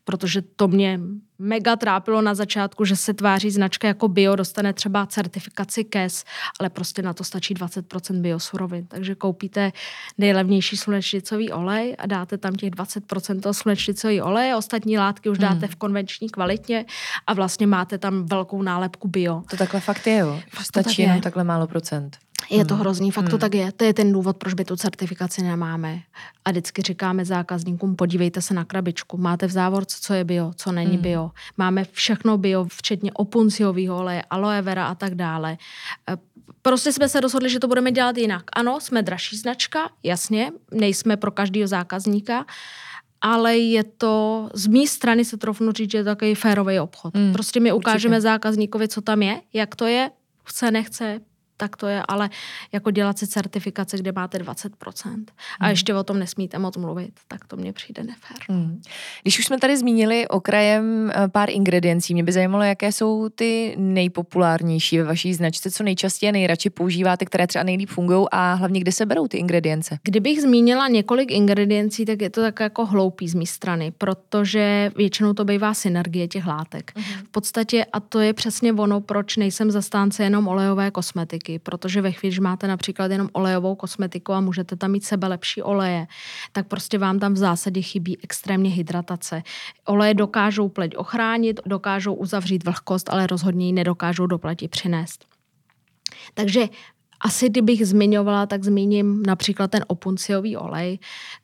protože 0.04 0.42
to 0.42 0.68
mě 0.68 1.00
mega 1.40 1.76
trápilo 1.76 2.22
na 2.22 2.36
začátku, 2.36 2.86
že 2.86 2.96
se 2.96 3.14
tváří 3.14 3.52
značka 3.52 3.88
jako 3.88 4.08
bio, 4.08 4.36
dostane 4.36 4.74
třeba 4.74 5.06
certifikaci 5.06 5.84
KES, 5.84 6.24
ale 6.60 6.70
prostě 6.70 7.02
na 7.02 7.14
to 7.14 7.24
stačí 7.24 7.54
20% 7.54 8.22
biosurovin. 8.22 8.88
Takže 8.88 9.16
koupíte 9.16 9.72
nejlevnější 10.18 10.78
slunečnicový 10.78 11.52
olej 11.52 11.96
a 12.00 12.08
dáte 12.08 12.38
tam 12.38 12.56
těch 12.56 12.70
20% 12.70 13.40
toho 13.40 13.54
slunečnicový 13.54 14.22
olej, 14.22 14.56
ostatní 14.56 14.98
látky 14.98 15.30
už 15.30 15.38
dáte 15.38 15.66
hmm. 15.66 15.68
v 15.68 15.76
konvenční 15.76 16.30
kvalitě 16.30 16.86
a 17.28 17.34
vlastně 17.34 17.68
máte 17.68 17.98
tam 17.98 18.26
velkou 18.26 18.62
nálepku 18.62 19.08
bio. 19.08 19.44
To 19.50 19.58
takhle 19.58 19.80
fakt 19.80 20.08
je, 20.08 20.18
jo. 20.18 20.40
Fakt 20.50 20.66
stačí 20.66 21.02
jenom 21.02 21.22
takhle 21.22 21.44
málo 21.44 21.68
procent. 21.68 22.18
Je 22.52 22.66
to 22.66 22.76
hrozný, 22.76 23.12
fakt 23.12 23.30
to 23.30 23.38
tak 23.38 23.56
je. 23.56 23.72
To 23.72 23.84
je 23.84 23.94
ten 23.94 24.12
důvod, 24.12 24.38
proč 24.38 24.54
by 24.54 24.66
tu 24.66 24.76
certifikaci 24.76 25.42
nemáme. 25.42 26.00
A 26.46 26.52
vždycky 26.52 26.82
říkáme 26.82 27.26
zákazníkům, 27.26 27.96
podívejte 27.96 28.42
se 28.42 28.54
na 28.54 28.66
krabičku. 28.66 29.18
Máte 29.18 29.48
v 29.48 29.52
závorce, 29.52 29.98
co 30.02 30.14
je 30.14 30.24
bio, 30.24 30.52
co 30.56 30.72
není 30.72 30.98
mm. 30.98 31.04
bio. 31.04 31.32
Máme 31.58 31.86
všechno 31.92 32.38
bio, 32.38 32.66
včetně 32.70 33.12
opunciového 33.14 33.98
oleje, 33.98 34.24
aloe 34.30 34.62
vera 34.62 34.88
a 34.88 34.96
tak 34.96 35.16
dále. 35.16 35.58
E, 36.10 36.18
prostě 36.62 36.94
jsme 36.94 37.10
se 37.10 37.20
rozhodli, 37.20 37.50
že 37.50 37.60
to 37.60 37.68
budeme 37.68 37.92
dělat 37.92 38.18
jinak. 38.18 38.44
Ano, 38.54 38.80
jsme 38.80 39.04
dražší 39.04 39.38
značka, 39.38 39.90
jasně, 40.04 40.52
nejsme 40.72 41.18
pro 41.18 41.32
každého 41.32 41.68
zákazníka, 41.68 42.46
ale 43.22 43.58
je 43.58 43.84
to, 43.84 44.50
z 44.54 44.68
mé 44.68 44.88
strany 44.88 45.26
se 45.26 45.38
trofnu 45.38 45.72
říct, 45.72 45.92
že 45.92 45.98
je 45.98 46.04
to 46.04 46.10
takový 46.10 46.36
férový 46.36 46.80
obchod. 46.80 47.14
Mm, 47.14 47.34
prostě 47.34 47.60
my 47.60 47.74
ukážeme 47.74 48.16
určitě. 48.16 48.22
zákazníkovi, 48.22 48.88
co 48.88 49.02
tam 49.02 49.22
je, 49.22 49.42
jak 49.54 49.76
to 49.76 49.86
je, 49.86 50.12
chce, 50.44 50.72
nechce, 50.72 51.20
tak 51.62 51.78
to 51.78 51.88
je, 51.88 52.04
ale 52.08 52.30
jako 52.71 52.91
dělat 52.91 53.19
si 53.19 53.28
certifikace, 53.28 53.97
kde 53.97 54.12
máte 54.12 54.38
20% 54.38 54.69
a 55.60 55.65
hmm. 55.65 55.69
ještě 55.69 55.95
o 55.95 56.04
tom 56.04 56.19
nesmíte 56.19 56.60
moc 56.60 56.78
mluvit, 56.78 57.12
tak 57.28 57.47
to 57.47 57.56
mně 57.56 57.74
přijde 57.74 58.04
nefér. 58.04 58.38
Hmm. 58.50 58.82
Když 59.21 59.39
už 59.39 59.45
jsme 59.45 59.60
tady 59.60 59.78
zmínili 59.78 60.28
okrajem 60.28 61.12
eh, 61.15 61.28
pár 61.28 61.50
ingrediencí, 61.50 62.13
mě 62.13 62.24
by 62.24 62.32
zajímalo, 62.32 62.63
jaké 62.63 62.91
jsou 62.91 63.30
ty 63.30 63.76
nejpopulárnější 63.78 64.97
ve 64.97 65.04
vaší 65.04 65.34
značce, 65.34 65.71
co 65.71 65.84
nejčastěji 65.84 66.30
a 66.30 66.32
nejradši 66.32 66.69
používáte, 66.69 67.26
které 67.26 67.47
třeba 67.47 67.63
nejlíp 67.63 67.89
fungují 67.89 68.26
a 68.32 68.54
hlavně 68.54 68.80
kde 68.80 68.91
se 68.91 69.06
berou 69.06 69.28
ty 69.28 69.38
ingredience? 69.38 69.97
Kdybych 70.04 70.41
zmínila 70.41 70.88
několik 70.88 71.32
ingrediencí, 71.32 72.06
tak 72.06 72.21
je 72.21 72.30
to 72.30 72.41
tak 72.41 72.60
jako 72.60 72.86
hloupý 72.86 73.28
z 73.28 73.34
mé 73.34 73.45
strany, 73.45 73.91
protože 73.97 74.91
většinou 74.95 75.34
to 75.34 75.45
bývá 75.45 75.74
synergie 75.74 76.28
těch 76.28 76.47
látek. 76.47 76.91
Hmm. 76.95 77.26
V 77.26 77.30
podstatě, 77.32 77.86
a 77.93 78.00
to 78.00 78.19
je 78.19 78.34
přesně 78.34 78.74
ono, 78.74 79.02
proč 79.02 79.38
nejsem 79.38 79.71
zastánce 79.71 80.24
jenom 80.24 80.47
olejové 80.47 80.91
kosmetiky 80.91 81.51
kosmetiky, 81.52 81.60
protože 81.60 82.02
ve 82.02 82.12
chvíli, 82.12 82.36
že 82.36 82.42
máte 82.42 82.68
například 82.68 83.12
jenom 83.12 83.30
olejovou 83.34 83.76
kosmetiku 83.76 84.34
a 84.34 84.42
můžete 84.42 84.76
tam 84.76 84.92
mít 84.92 85.04
sebe 85.04 85.28
lepší 85.28 85.62
oleje, 85.62 86.08
tak 86.52 86.68
prostě 86.68 86.98
vám 86.98 87.20
tam 87.20 87.34
v 87.34 87.38
zásadě 87.38 87.82
chybí 87.82 88.18
extrémně 88.24 88.70
hydratace. 88.70 89.44
Oleje 89.86 90.14
dokážou 90.14 90.70
pleť 90.70 90.96
ochránit, 90.96 91.60
dokážou 91.66 92.14
uzavřít 92.14 92.66
vlhkost, 92.66 93.10
ale 93.10 93.28
rozhodně 93.28 93.66
ji 93.66 93.74
nedokážou 93.74 94.28
do 94.28 94.38
pleti 94.38 94.68
přinést. 94.68 95.26
Takže 96.34 96.70
asi 97.22 97.50
kdybych 97.50 97.86
zmiňovala, 97.86 98.46
tak 98.46 98.64
zmíním 98.64 99.24
například 99.24 99.72
ten 99.72 99.86
opunciový 99.88 100.58
olej, 100.58 101.00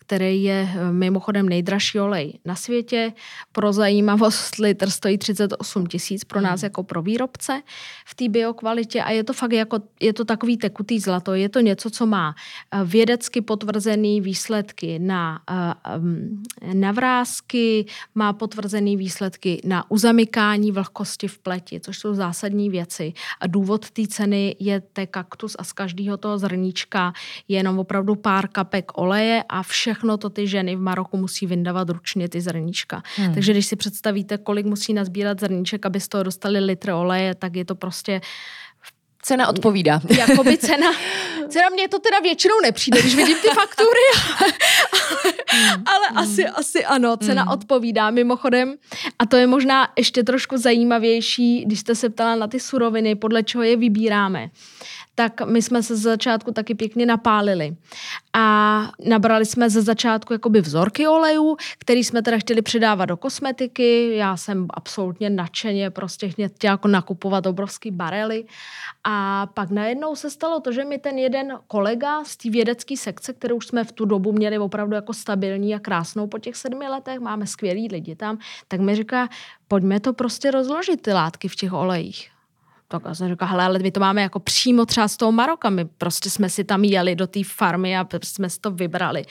který 0.08 0.44
je 0.44 0.70
eh, 0.72 0.92
mimochodem 0.92 1.50
nejdražší 1.50 2.00
olej 2.00 2.40
na 2.46 2.56
světě. 2.56 3.14
Pro 3.52 3.74
zajímavost 3.74 4.56
litr 4.60 4.90
stojí 4.90 5.18
38 5.18 5.86
tisíc 5.86 6.24
pro 6.24 6.42
nás 6.42 6.60
hmm. 6.60 6.66
jako 6.66 6.84
pro 6.84 7.02
výrobce 7.02 7.62
v 8.06 8.16
té 8.16 8.30
biokvalitě 8.30 9.04
a 9.04 9.12
je 9.12 9.24
to 9.24 9.34
fakt 9.34 9.52
jako, 9.52 9.80
je 10.00 10.14
to 10.14 10.26
takový 10.26 10.58
tekutý 10.58 11.00
zlato. 11.00 11.34
Je 11.34 11.50
to 11.50 11.60
něco, 11.60 11.90
co 11.90 12.06
má 12.06 12.36
eh, 12.72 12.80
vědecky 12.84 13.42
potvrzený 13.42 14.22
výsledky 14.22 15.00
na, 15.00 15.42
eh, 15.52 16.74
na 16.74 16.92
vrázky, 16.92 17.86
má 18.16 18.34
potvrzený 18.34 18.98
výsledky 18.98 19.62
na 19.66 19.92
uzamykání 19.92 20.72
vlhkosti 20.72 21.28
v 21.28 21.40
pleti, 21.40 21.80
což 21.80 21.98
jsou 21.98 22.14
zásadní 22.14 22.70
věci. 22.70 23.14
A 23.40 23.48
důvod 23.48 23.92
té 23.92 24.08
ceny 24.08 24.56
je 24.60 24.82
té 24.82 25.08
kaktus 25.08 25.56
a 25.60 25.64
z 25.64 25.74
každého 25.74 26.18
toho 26.18 26.38
zrníčka 26.40 27.14
je 27.48 27.58
jenom 27.58 27.80
opravdu 27.80 28.16
pár 28.16 28.48
kapek 28.48 28.92
oleje 28.96 29.44
a 29.50 29.64
všechno 29.98 30.18
to 30.18 30.30
ty 30.30 30.48
ženy 30.48 30.76
v 30.76 30.80
Maroku 30.80 31.18
musí 31.18 31.48
vyndávat 31.48 31.90
ručně 31.90 32.30
ty 32.30 32.42
zrníčka. 32.42 33.04
Hmm. 33.16 33.34
Takže 33.34 33.52
když 33.52 33.66
si 33.66 33.76
představíte, 33.76 34.38
kolik 34.38 34.66
musí 34.66 34.94
nazbírat 34.94 35.40
zrníček, 35.40 35.86
aby 35.86 36.00
z 36.00 36.08
toho 36.08 36.24
dostali 36.24 36.60
litr 36.60 36.90
oleje, 36.90 37.36
tak 37.36 37.56
je 37.56 37.66
to 37.66 37.76
prostě 37.76 38.22
Cena 39.22 39.48
odpovídá. 39.48 40.02
Jakoby 40.18 40.58
cena, 40.58 40.92
cena 41.50 41.70
mě 41.70 41.88
to 41.88 42.00
teda 42.00 42.20
většinou 42.20 42.56
nepřijde, 42.64 43.02
když 43.02 43.16
vidím 43.16 43.38
ty 43.42 43.48
faktury, 43.48 44.06
ale, 45.52 45.84
ale, 45.86 46.12
mm. 46.12 46.18
asi, 46.18 46.46
asi 46.46 46.86
ano, 46.86 47.18
cena 47.18 47.44
mm. 47.44 47.52
odpovídá 47.52 48.12
mimochodem. 48.12 48.76
A 49.20 49.26
to 49.26 49.36
je 49.38 49.48
možná 49.48 49.88
ještě 49.98 50.24
trošku 50.24 50.58
zajímavější, 50.58 51.66
když 51.66 51.80
jste 51.80 51.96
se 51.96 52.10
ptala 52.10 52.36
na 52.36 52.48
ty 52.48 52.60
suroviny, 52.60 53.16
podle 53.16 53.44
čeho 53.44 53.64
je 53.64 53.78
vybíráme 53.78 54.50
tak 55.18 55.42
my 55.46 55.62
jsme 55.62 55.84
se 55.84 55.96
ze 55.96 56.10
začátku 56.10 56.52
taky 56.52 56.76
pěkně 56.76 57.06
napálili. 57.06 57.76
A 58.34 58.90
nabrali 59.06 59.46
jsme 59.46 59.70
ze 59.70 59.82
začátku 59.82 60.34
jakoby 60.34 60.62
vzorky 60.62 61.08
olejů, 61.08 61.58
který 61.80 62.04
jsme 62.04 62.22
teda 62.22 62.38
chtěli 62.38 62.62
přidávat 62.62 63.06
do 63.06 63.18
kosmetiky. 63.18 64.16
Já 64.16 64.38
jsem 64.38 64.68
absolutně 64.70 65.30
nadšeně 65.30 65.90
prostě 65.90 66.30
chtěla 66.30 66.72
jako 66.72 66.88
nakupovat 66.88 67.46
obrovský 67.46 67.92
barely. 67.92 68.46
A 69.04 69.48
pak 69.54 69.70
najednou 69.70 70.16
se 70.16 70.30
stalo 70.30 70.60
to, 70.60 70.72
že 70.72 70.86
mi 70.86 70.98
ten 70.98 71.18
jeden 71.18 71.60
kolega 71.68 72.24
z 72.24 72.38
té 72.38 72.50
vědecké 72.50 72.98
sekce, 72.98 73.34
kterou 73.34 73.56
už 73.56 73.68
jsme 73.68 73.84
v 73.84 73.92
tu 73.92 74.06
dobu 74.06 74.32
měli 74.32 74.60
opravdu 74.60 74.96
jako 74.96 75.14
stabilní 75.14 75.37
a 75.76 75.80
krásnou 75.80 76.28
po 76.28 76.40
těch 76.40 76.56
sedmi 76.56 76.88
letech, 76.88 77.20
máme 77.20 77.48
skvělý 77.48 77.88
lidi 77.88 78.16
tam, 78.16 78.38
tak 78.68 78.80
mi 78.80 78.96
říká, 78.96 79.30
pojďme 79.68 80.00
to 80.00 80.14
prostě 80.14 80.52
rozložit 80.52 81.02
ty 81.02 81.14
látky 81.14 81.48
v 81.48 81.56
těch 81.56 81.74
olejích 81.74 82.30
tak 82.88 83.02
já 83.06 83.16
jsem 83.16 83.30
říkala, 83.30 83.52
hele, 83.52 83.64
ale 83.64 83.80
my 83.80 83.92
to 83.92 84.00
máme 84.00 84.22
jako 84.22 84.40
přímo 84.40 84.86
třeba 84.86 85.08
z 85.08 85.18
toho 85.18 85.32
Maroka, 85.32 85.70
my 85.70 85.86
prostě 85.86 86.30
jsme 86.30 86.50
si 86.50 86.64
tam 86.64 86.84
jeli 86.84 87.16
do 87.16 87.28
té 87.28 87.40
farmy 87.44 87.98
a 87.98 88.08
jsme 88.24 88.50
si 88.50 88.60
to 88.60 88.72
vybrali. 88.72 89.26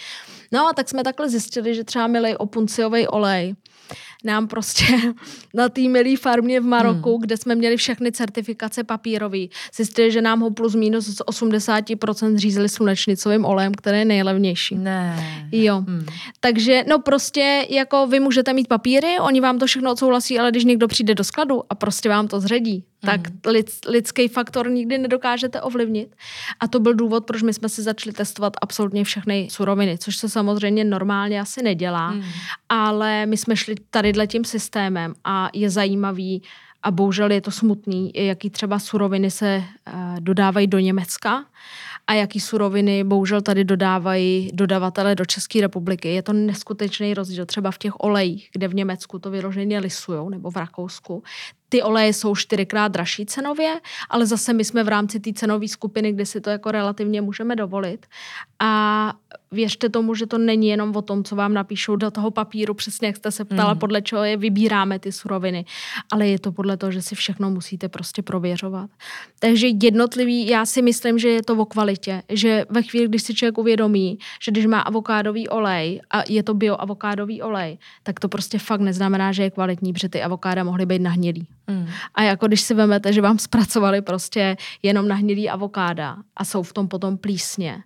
No 0.53 0.69
a 0.69 0.73
tak 0.73 0.89
jsme 0.89 1.05
takhle 1.05 1.29
zjistili, 1.29 1.75
že 1.75 1.85
třeba 1.85 2.07
milej 2.07 2.37
opunciový 2.39 3.09
olej 3.09 3.55
nám 4.27 4.49
prostě 4.49 4.85
na 5.55 5.69
té 5.69 5.81
milé 5.81 6.17
farmě 6.17 6.61
v 6.61 6.65
Maroku, 6.65 7.11
hmm. 7.11 7.21
kde 7.21 7.37
jsme 7.37 7.55
měli 7.55 7.77
všechny 7.77 8.13
certifikace 8.13 8.85
papírové, 8.85 9.39
zjistili, 9.75 10.13
že 10.13 10.23
nám 10.23 10.41
ho 10.41 10.51
plus 10.51 10.75
minus 10.75 11.07
z 11.07 11.21
80% 11.21 12.37
řízli 12.37 12.69
slunečnicovým 12.69 13.45
olejem, 13.45 13.73
který 13.75 13.99
je 13.99 14.05
nejlevnější. 14.05 14.75
Ne. 14.75 15.49
Jo. 15.53 15.85
Hmm. 15.87 16.07
Takže 16.41 16.85
no 16.89 16.99
prostě 16.99 17.67
jako 17.71 18.07
vy 18.07 18.21
můžete 18.21 18.53
mít 18.53 18.69
papíry, 18.69 19.19
oni 19.21 19.41
vám 19.41 19.59
to 19.59 19.67
všechno 19.67 19.93
odsouhlasí, 19.93 20.39
ale 20.39 20.51
když 20.51 20.65
někdo 20.65 20.89
přijde 20.89 21.15
do 21.15 21.25
skladu 21.25 21.63
a 21.71 21.75
prostě 21.75 22.09
vám 22.09 22.29
to 22.29 22.41
zředí, 22.41 22.85
tak 23.01 23.29
hmm. 23.29 23.41
lid, 23.47 23.71
lidský 23.89 24.29
faktor 24.29 24.71
nikdy 24.71 24.99
nedokážete 24.99 25.61
ovlivnit. 25.61 26.17
A 26.61 26.69
to 26.69 26.81
byl 26.81 26.95
důvod, 26.95 27.27
proč 27.27 27.43
my 27.43 27.55
jsme 27.55 27.69
si 27.69 27.83
začali 27.83 28.13
testovat 28.13 28.53
absolutně 28.63 29.05
všechny 29.05 29.49
suroviny, 29.51 29.99
což 29.99 30.17
se 30.17 30.29
samozřejmě 30.29 30.85
normálně 30.85 31.41
asi 31.41 31.63
nedělá, 31.63 32.09
hmm. 32.09 32.23
ale 32.69 33.27
my 33.27 33.37
jsme 33.37 33.57
šli 33.57 33.75
tady 33.91 34.13
tím 34.25 34.45
systémem 34.45 35.15
a 35.25 35.51
je 35.53 35.71
zajímavý, 35.71 36.43
a 36.83 36.91
bohužel 36.91 37.31
je 37.31 37.41
to 37.41 37.51
smutný, 37.51 38.13
jaký 38.15 38.51
třeba 38.51 38.79
suroviny 38.79 39.31
se 39.31 39.57
uh, 39.57 40.21
dodávají 40.21 40.67
do 40.67 40.79
Německa 40.79 41.45
a 42.07 42.15
jaký 42.15 42.41
suroviny 42.41 43.05
bohužel 43.05 43.41
tady 43.41 43.65
dodávají 43.65 44.51
dodavatele 44.55 45.15
do 45.15 45.25
České 45.25 45.61
republiky. 45.61 46.15
Je 46.15 46.23
to 46.23 46.33
neskutečný 46.33 47.15
rozdíl 47.15 47.47
třeba 47.47 47.71
v 47.71 47.79
těch 47.79 47.93
olejích, 48.01 48.49
kde 48.53 48.69
v 48.69 48.75
Německu 48.75 49.19
to 49.19 49.31
vyloženě 49.31 49.79
lisujou, 49.79 50.29
nebo 50.29 50.51
v 50.51 50.57
Rakousku. 50.57 51.23
Ty 51.77 51.83
oleje 51.83 52.13
jsou 52.13 52.37
čtyřikrát 52.37 52.89
dražší 52.89 53.27
cenově, 53.27 53.81
ale 54.11 54.27
zase 54.27 54.53
my 54.53 54.65
jsme 54.65 54.85
v 54.85 54.89
rámci 54.89 55.21
té 55.21 55.33
cenové 55.33 55.69
skupiny, 55.69 56.13
kde 56.13 56.27
si 56.27 56.41
to 56.41 56.51
jako 56.51 56.71
relativně 56.71 57.21
můžeme 57.21 57.57
dovolit. 57.57 58.07
A 58.61 59.13
věřte 59.53 59.89
tomu, 59.89 60.15
že 60.15 60.27
to 60.27 60.39
není 60.39 60.69
jenom 60.69 60.97
o 60.97 61.03
tom, 61.03 61.25
co 61.25 61.37
vám 61.37 61.55
napíšou 61.55 61.97
do 61.97 62.11
toho 62.11 62.31
papíru, 62.31 62.75
přesně 62.75 63.07
jak 63.07 63.17
jste 63.17 63.31
se 63.31 63.45
ptala, 63.45 63.73
mm. 63.73 63.79
podle 63.79 64.03
čeho 64.03 64.25
je 64.25 64.37
vybíráme 64.37 64.99
ty 64.99 65.13
suroviny, 65.13 65.65
ale 66.13 66.29
je 66.29 66.39
to 66.39 66.53
podle 66.53 66.77
toho, 66.77 66.93
že 66.93 67.03
si 67.03 67.15
všechno 67.15 67.51
musíte 67.51 67.89
prostě 67.89 68.23
prověřovat. 68.23 68.91
Takže 69.39 69.67
jednotlivý, 69.83 70.49
já 70.49 70.67
si 70.67 70.83
myslím, 70.83 71.19
že 71.19 71.29
je 71.29 71.43
to 71.43 71.55
o 71.55 71.65
kvalitě, 71.65 72.23
že 72.29 72.65
ve 72.71 72.83
chvíli, 72.83 73.09
když 73.09 73.23
si 73.23 73.35
člověk 73.35 73.59
uvědomí, 73.59 74.19
že 74.43 74.51
když 74.51 74.67
má 74.67 74.81
avokádový 74.81 75.49
olej 75.49 76.01
a 76.11 76.23
je 76.29 76.43
to 76.43 76.55
bioavokádový 76.55 77.43
olej, 77.43 77.79
tak 78.03 78.21
to 78.21 78.29
prostě 78.29 78.59
fakt 78.59 78.81
neznamená, 78.81 79.33
že 79.33 79.43
je 79.43 79.51
kvalitní, 79.51 79.93
protože 79.93 80.09
ty 80.09 80.23
avokáda 80.23 80.65
mohly 80.65 80.87
být 80.87 81.03
nahnělý. 81.03 81.47
Mm. 81.67 81.89
A 82.15 82.23
jako 82.23 82.47
když 82.47 82.61
si 82.61 82.75
vemete, 82.75 83.13
že 83.13 83.21
vám 83.21 83.39
zpracovali 83.39 84.03
prostě 84.03 84.57
jenom 84.83 85.09
nahnělý 85.09 85.51
avokáda 85.51 86.17
a 86.37 86.45
jsou 86.45 86.63
v 86.63 86.73
tom 86.73 86.89
potom 86.89 87.19
plísně, 87.19 87.83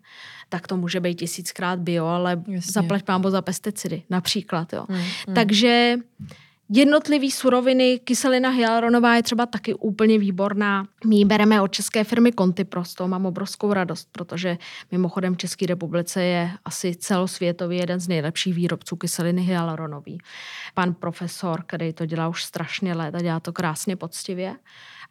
tak 0.48 0.66
to 0.66 0.76
může 0.76 1.00
být 1.00 1.14
tisíckrát 1.14 1.78
bio, 1.78 2.06
ale 2.06 2.42
Jasně. 2.48 2.72
zaplať 2.72 3.02
pámbo 3.02 3.30
za 3.30 3.42
pesticidy, 3.42 4.02
například. 4.10 4.72
Jo. 4.72 4.84
Mm, 4.88 4.96
mm. 5.28 5.34
Takže 5.34 5.96
Jednotlivý 6.72 7.30
suroviny, 7.30 8.00
kyselina 8.04 8.50
hyaluronová 8.50 9.16
je 9.16 9.22
třeba 9.22 9.46
taky 9.46 9.74
úplně 9.74 10.18
výborná. 10.18 10.86
My 11.06 11.16
ji 11.16 11.24
bereme 11.24 11.62
od 11.62 11.72
české 11.72 12.04
firmy 12.04 12.32
Contipro, 12.32 12.84
z 12.84 12.94
toho 12.94 13.08
mám 13.08 13.26
obrovskou 13.26 13.72
radost, 13.72 14.08
protože 14.12 14.58
mimochodem 14.92 15.34
v 15.34 15.36
České 15.38 15.66
republice 15.66 16.22
je 16.24 16.50
asi 16.64 16.94
celosvětově 16.94 17.78
jeden 17.78 18.00
z 18.00 18.08
nejlepších 18.08 18.54
výrobců 18.54 18.96
kyseliny 18.96 19.42
hyaluronový. 19.42 20.18
Pan 20.74 20.94
profesor, 20.94 21.62
který 21.66 21.92
to 21.92 22.06
dělá 22.06 22.28
už 22.28 22.44
strašně 22.44 22.94
let 22.94 23.14
a 23.14 23.22
dělá 23.22 23.40
to 23.40 23.52
krásně 23.52 23.96
poctivě. 23.96 24.56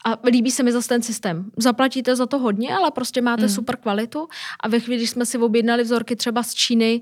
A 0.05 0.17
líbí 0.31 0.51
se 0.51 0.63
mi 0.63 0.71
zase 0.71 0.89
ten 0.89 1.01
systém. 1.01 1.51
Zaplatíte 1.57 2.15
za 2.15 2.25
to 2.25 2.39
hodně, 2.39 2.75
ale 2.75 2.91
prostě 2.91 3.21
máte 3.21 3.43
mm. 3.43 3.49
super 3.49 3.77
kvalitu. 3.77 4.27
A 4.59 4.67
ve 4.67 4.79
chvíli, 4.79 4.97
když 4.97 5.09
jsme 5.09 5.25
si 5.25 5.37
objednali 5.37 5.83
vzorky 5.83 6.15
třeba 6.15 6.43
z 6.43 6.53
Číny, 6.53 7.01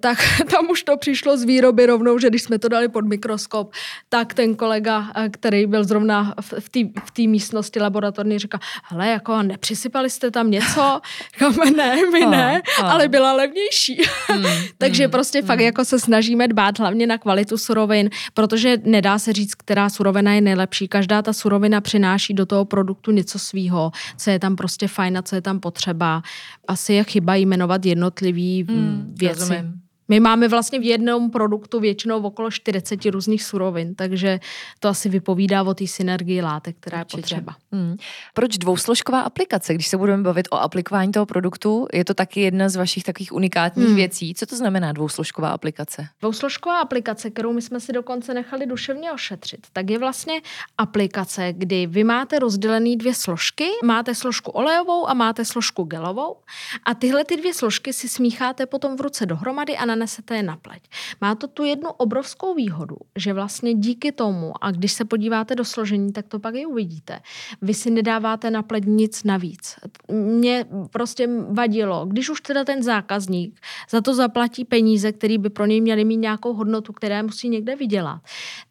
tak 0.00 0.18
tam 0.50 0.70
už 0.70 0.82
to 0.82 0.96
přišlo 0.96 1.36
z 1.36 1.44
výroby 1.44 1.86
rovnou, 1.86 2.18
že 2.18 2.28
když 2.28 2.42
jsme 2.42 2.58
to 2.58 2.68
dali 2.68 2.88
pod 2.88 3.04
mikroskop, 3.04 3.72
tak 4.08 4.34
ten 4.34 4.54
kolega, 4.54 5.12
eh, 5.16 5.28
který 5.28 5.66
byl 5.66 5.84
zrovna 5.84 6.34
v 6.58 6.68
té 6.68 6.80
v 7.14 7.26
místnosti 7.26 7.80
laboratorní, 7.80 8.38
říká, 8.38 8.60
hele, 8.82 9.08
jako 9.08 9.42
nepřisypali 9.42 10.10
jste 10.10 10.30
tam 10.30 10.50
něco? 10.50 11.00
Říkáme, 11.32 11.70
ne, 11.70 11.96
my 12.12 12.26
ne, 12.26 12.62
a, 12.78 12.82
a. 12.82 12.90
ale 12.90 13.08
byla 13.08 13.32
levnější. 13.32 14.02
Mm, 14.36 14.44
Takže 14.78 15.06
mm, 15.06 15.10
prostě 15.10 15.40
mm. 15.40 15.46
fakt 15.46 15.60
jako 15.60 15.84
se 15.84 15.98
snažíme 16.00 16.48
dbát 16.48 16.78
hlavně 16.78 17.06
na 17.06 17.18
kvalitu 17.18 17.58
surovin, 17.58 18.10
protože 18.34 18.76
nedá 18.84 19.18
se 19.18 19.32
říct, 19.32 19.54
která 19.54 19.88
surovina 19.88 20.32
je 20.32 20.40
nejlepší. 20.40 20.88
Každá 20.88 21.22
ta 21.22 21.32
surovina 21.32 21.80
přináší 21.80 22.27
do 22.34 22.46
toho 22.46 22.64
produktu 22.64 23.10
něco 23.10 23.38
svýho, 23.38 23.92
co 24.16 24.30
je 24.30 24.38
tam 24.38 24.56
prostě 24.56 24.88
fajn 24.88 25.18
a 25.18 25.22
co 25.22 25.34
je 25.34 25.42
tam 25.42 25.60
potřeba. 25.60 26.22
Asi 26.68 26.92
je 26.92 27.04
chyba 27.04 27.34
jmenovat 27.34 27.86
jednotlivý 27.86 28.64
mm, 28.64 29.14
věci. 29.18 29.40
Rozumím. 29.40 29.87
My 30.08 30.20
máme 30.20 30.48
vlastně 30.48 30.80
v 30.80 30.84
jednom 30.84 31.30
produktu 31.30 31.80
většinou 31.80 32.22
okolo 32.22 32.50
40 32.50 33.04
různých 33.04 33.44
surovin, 33.44 33.94
takže 33.94 34.40
to 34.80 34.88
asi 34.88 35.08
vypovídá 35.08 35.62
o 35.62 35.74
té 35.74 35.86
synergii 35.86 36.42
látek, 36.42 36.76
která 36.80 37.00
Určitě. 37.00 37.18
je 37.18 37.22
potřeba. 37.22 37.56
Hmm. 37.72 37.96
Proč 38.34 38.58
dvousložková 38.58 39.20
aplikace? 39.20 39.74
Když 39.74 39.88
se 39.88 39.96
budeme 39.96 40.22
bavit 40.22 40.48
o 40.50 40.54
aplikování 40.54 41.12
toho 41.12 41.26
produktu, 41.26 41.86
je 41.92 42.04
to 42.04 42.14
taky 42.14 42.40
jedna 42.40 42.68
z 42.68 42.76
vašich 42.76 43.04
takových 43.04 43.32
unikátních 43.32 43.86
hmm. 43.86 43.96
věcí. 43.96 44.34
Co 44.34 44.46
to 44.46 44.56
znamená 44.56 44.92
dvousložková 44.92 45.50
aplikace? 45.50 46.06
Dvousložková 46.20 46.80
aplikace, 46.80 47.30
kterou 47.30 47.52
my 47.52 47.62
jsme 47.62 47.80
si 47.80 47.92
dokonce 47.92 48.34
nechali 48.34 48.66
duševně 48.66 49.12
ošetřit, 49.12 49.66
tak 49.72 49.90
je 49.90 49.98
vlastně 49.98 50.40
aplikace, 50.78 51.52
kdy 51.52 51.86
vy 51.86 52.04
máte 52.04 52.38
rozdělený 52.38 52.96
dvě 52.96 53.14
složky, 53.14 53.64
máte 53.84 54.14
složku 54.14 54.50
olejovou 54.50 55.08
a 55.08 55.14
máte 55.14 55.44
složku 55.44 55.82
gelovou 55.82 56.36
a 56.84 56.94
tyhle 56.94 57.24
ty 57.24 57.36
dvě 57.36 57.54
složky 57.54 57.92
si 57.92 58.08
smícháte 58.08 58.66
potom 58.66 58.96
v 58.96 59.00
ruce 59.00 59.26
dohromady 59.26 59.76
a 59.76 59.84
na 59.84 59.97
nanesete 59.98 60.36
je 60.36 60.42
na 60.42 60.56
pleť. 60.56 60.82
Má 61.20 61.34
to 61.34 61.50
tu 61.50 61.64
jednu 61.64 61.90
obrovskou 61.90 62.54
výhodu, 62.54 62.96
že 63.16 63.32
vlastně 63.32 63.74
díky 63.74 64.12
tomu, 64.12 64.54
a 64.64 64.70
když 64.70 64.92
se 64.92 65.04
podíváte 65.04 65.54
do 65.54 65.64
složení, 65.64 66.12
tak 66.12 66.28
to 66.28 66.38
pak 66.38 66.54
i 66.54 66.66
uvidíte. 66.66 67.20
Vy 67.62 67.74
si 67.74 67.90
nedáváte 67.90 68.50
na 68.50 68.62
pleť 68.62 68.84
nic 68.86 69.24
navíc. 69.24 69.74
Mě 70.12 70.64
prostě 70.90 71.28
vadilo, 71.50 72.06
když 72.06 72.30
už 72.30 72.40
teda 72.40 72.64
ten 72.64 72.82
zákazník 72.82 73.60
za 73.90 74.00
to 74.00 74.14
zaplatí 74.14 74.64
peníze, 74.64 75.12
které 75.12 75.38
by 75.38 75.50
pro 75.50 75.66
něj 75.66 75.80
měly 75.80 76.04
mít 76.04 76.16
nějakou 76.16 76.54
hodnotu, 76.54 76.92
které 76.92 77.22
musí 77.22 77.48
někde 77.48 77.76
vydělat, 77.76 78.20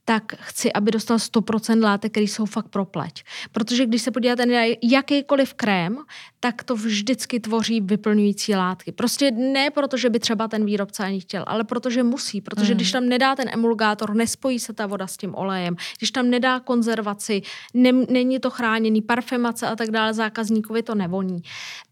tak 0.09 0.23
chci, 0.39 0.73
aby 0.73 0.91
dostal 0.91 1.17
100% 1.17 1.83
látek, 1.83 2.11
které 2.11 2.23
jsou 2.23 2.45
fakt 2.45 2.67
pro 2.67 2.85
pleť. 2.85 3.23
Protože 3.51 3.85
když 3.85 4.01
se 4.01 4.11
podíváte 4.11 4.45
na 4.45 4.53
jakýkoliv 4.83 5.53
krém, 5.53 5.97
tak 6.39 6.63
to 6.63 6.75
vždycky 6.75 7.39
tvoří 7.39 7.81
vyplňující 7.81 8.55
látky. 8.55 8.91
Prostě 8.91 9.31
ne 9.31 9.69
proto, 9.69 9.97
že 9.97 10.09
by 10.09 10.19
třeba 10.19 10.47
ten 10.47 10.65
výrobce 10.65 11.03
ani 11.03 11.19
chtěl, 11.19 11.43
ale 11.47 11.63
protože 11.63 12.03
musí. 12.03 12.41
Protože 12.41 12.73
mm. 12.73 12.77
když 12.77 12.91
tam 12.91 13.09
nedá 13.09 13.35
ten 13.35 13.49
emulgátor, 13.53 14.15
nespojí 14.15 14.59
se 14.59 14.73
ta 14.73 14.87
voda 14.87 15.07
s 15.07 15.17
tím 15.17 15.35
olejem. 15.35 15.75
Když 15.97 16.11
tam 16.11 16.29
nedá 16.29 16.59
konzervaci, 16.59 17.41
ne, 17.73 17.91
není 17.91 18.39
to 18.39 18.49
chráněný, 18.49 19.01
parfemace 19.01 19.67
a 19.67 19.75
tak 19.75 19.91
dále, 19.91 20.13
zákazníkovi 20.13 20.83
to 20.83 20.95
nevoní. 20.95 21.41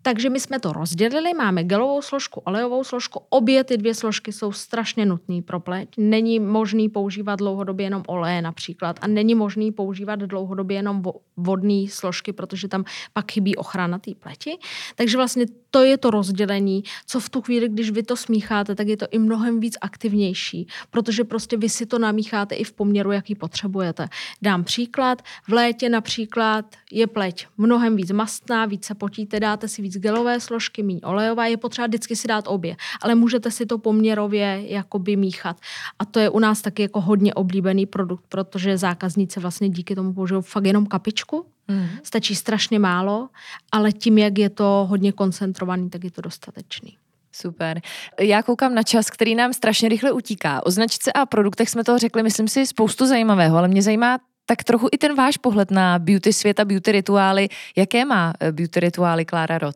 Takže 0.01 0.29
my 0.29 0.39
jsme 0.39 0.59
to 0.59 0.73
rozdělili, 0.73 1.33
máme 1.33 1.63
gelovou 1.63 2.01
složku, 2.01 2.39
olejovou 2.39 2.83
složku. 2.83 3.21
Obě 3.29 3.63
ty 3.63 3.77
dvě 3.77 3.93
složky 3.93 4.31
jsou 4.31 4.51
strašně 4.51 5.05
nutné 5.05 5.41
pro 5.41 5.59
pleť. 5.59 5.89
Není 5.97 6.39
možný 6.39 6.89
používat 6.89 7.35
dlouhodobě 7.35 7.85
jenom 7.85 8.04
oleje 8.07 8.41
například 8.41 8.99
a 9.01 9.07
není 9.07 9.35
možný 9.35 9.71
používat 9.71 10.19
dlouhodobě 10.19 10.77
jenom 10.77 11.03
vodné 11.37 11.87
složky, 11.89 12.33
protože 12.33 12.67
tam 12.67 12.83
pak 13.13 13.31
chybí 13.31 13.55
ochrana 13.55 13.99
té 13.99 14.11
pleti. 14.19 14.57
Takže 14.95 15.17
vlastně 15.17 15.45
to 15.71 15.83
je 15.83 15.97
to 15.97 16.09
rozdělení, 16.09 16.83
co 17.05 17.19
v 17.19 17.29
tu 17.29 17.41
chvíli, 17.41 17.69
když 17.69 17.91
vy 17.91 18.03
to 18.03 18.15
smícháte, 18.15 18.75
tak 18.75 18.87
je 18.87 18.97
to 18.97 19.05
i 19.11 19.19
mnohem 19.19 19.59
víc 19.59 19.77
aktivnější, 19.81 20.67
protože 20.89 21.23
prostě 21.23 21.57
vy 21.57 21.69
si 21.69 21.85
to 21.85 21.99
namícháte 21.99 22.55
i 22.55 22.63
v 22.63 22.73
poměru, 22.73 23.11
jaký 23.11 23.35
potřebujete. 23.35 24.07
Dám 24.41 24.63
příklad, 24.63 25.21
v 25.47 25.53
létě 25.53 25.89
například 25.89 26.65
je 26.91 27.07
pleť 27.07 27.47
mnohem 27.57 27.95
víc 27.95 28.11
mastná, 28.11 28.65
víc 28.65 28.85
se 28.85 28.95
potíte, 28.95 29.39
dáte 29.39 29.67
si 29.67 29.81
víc 29.81 29.97
gelové 29.97 30.39
složky, 30.39 30.83
méně 30.83 31.01
olejová, 31.01 31.45
je 31.45 31.57
potřeba 31.57 31.87
vždycky 31.87 32.15
si 32.15 32.27
dát 32.27 32.45
obě, 32.47 32.75
ale 33.01 33.15
můžete 33.15 33.51
si 33.51 33.65
to 33.65 33.77
poměrově 33.77 34.63
jakoby 34.67 35.15
míchat. 35.15 35.57
A 35.99 36.05
to 36.05 36.19
je 36.19 36.29
u 36.29 36.39
nás 36.39 36.61
taky 36.61 36.81
jako 36.81 37.01
hodně 37.01 37.33
oblíbený 37.33 37.85
produkt, 37.95 38.25
protože 38.29 38.77
zákazníci 38.77 39.39
vlastně 39.39 39.69
díky 39.69 39.95
tomu 39.95 40.13
použijou 40.13 40.41
fakt 40.41 40.65
jenom 40.65 40.85
kapičku, 40.85 41.45
Mm. 41.67 41.87
Stačí 42.03 42.35
strašně 42.35 42.79
málo, 42.79 43.29
ale 43.71 43.91
tím, 43.91 44.17
jak 44.17 44.37
je 44.37 44.49
to 44.49 44.85
hodně 44.89 45.11
koncentrovaný, 45.11 45.89
tak 45.89 46.03
je 46.03 46.11
to 46.11 46.21
dostatečný. 46.21 46.97
Super. 47.31 47.81
Já 48.19 48.43
koukám 48.43 48.75
na 48.75 48.83
čas, 48.83 49.09
který 49.09 49.35
nám 49.35 49.53
strašně 49.53 49.89
rychle 49.89 50.11
utíká. 50.11 50.65
O 50.65 50.71
značce 50.71 51.11
a 51.13 51.25
produktech 51.25 51.69
jsme 51.69 51.83
toho 51.83 51.97
řekli, 51.97 52.23
myslím 52.23 52.47
si, 52.47 52.67
spoustu 52.67 53.05
zajímavého, 53.07 53.57
ale 53.57 53.67
mě 53.67 53.81
zajímá 53.81 54.17
tak 54.45 54.63
trochu 54.63 54.87
i 54.91 54.97
ten 54.97 55.15
váš 55.15 55.37
pohled 55.37 55.71
na 55.71 55.99
beauty 55.99 56.33
svět 56.33 56.59
a 56.59 56.65
beauty 56.65 56.91
rituály. 56.91 57.49
Jaké 57.75 58.05
má 58.05 58.33
eh, 58.39 58.51
beauty 58.51 58.79
rituály 58.79 59.25
Klára 59.25 59.57
Rod? 59.57 59.75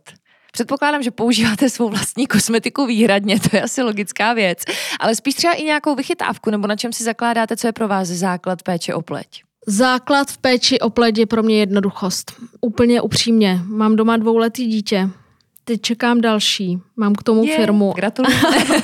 Předpokládám, 0.52 1.04
že 1.04 1.12
používáte 1.12 1.70
svou 1.70 1.90
vlastní 1.90 2.28
kosmetiku 2.28 2.86
výhradně, 2.86 3.40
to 3.40 3.50
je 3.54 3.62
asi 3.62 3.82
logická 3.82 4.34
věc, 4.34 4.60
ale 5.00 5.16
spíš 5.16 5.36
třeba 5.36 5.54
i 5.54 5.64
nějakou 5.64 5.96
vychytávku, 5.96 6.50
nebo 6.50 6.68
na 6.68 6.76
čem 6.76 6.94
si 6.94 7.04
zakládáte, 7.04 7.58
co 7.58 7.68
je 7.68 7.74
pro 7.74 7.88
vás 7.88 8.08
základ 8.08 8.64
péče 8.64 8.94
o 8.94 9.02
pleť? 9.02 9.44
Základ 9.68 10.32
v 10.32 10.38
péči 10.38 10.80
o 10.80 10.90
pleť 10.90 11.18
je 11.18 11.26
pro 11.26 11.44
mě 11.44 11.60
jednoduchost. 11.60 12.34
Úplně 12.62 13.02
upřímně. 13.02 13.62
Mám 13.66 13.96
doma 13.96 14.18
dvouletý 14.18 14.66
dítě. 14.68 15.10
Teď 15.70 15.82
čekám 15.82 16.22
další. 16.22 16.80
Mám 16.98 17.16
k 17.16 17.24
tomu 17.24 17.46
je, 17.46 17.56
firmu. 17.56 17.94
Gratuluji. 17.96 18.36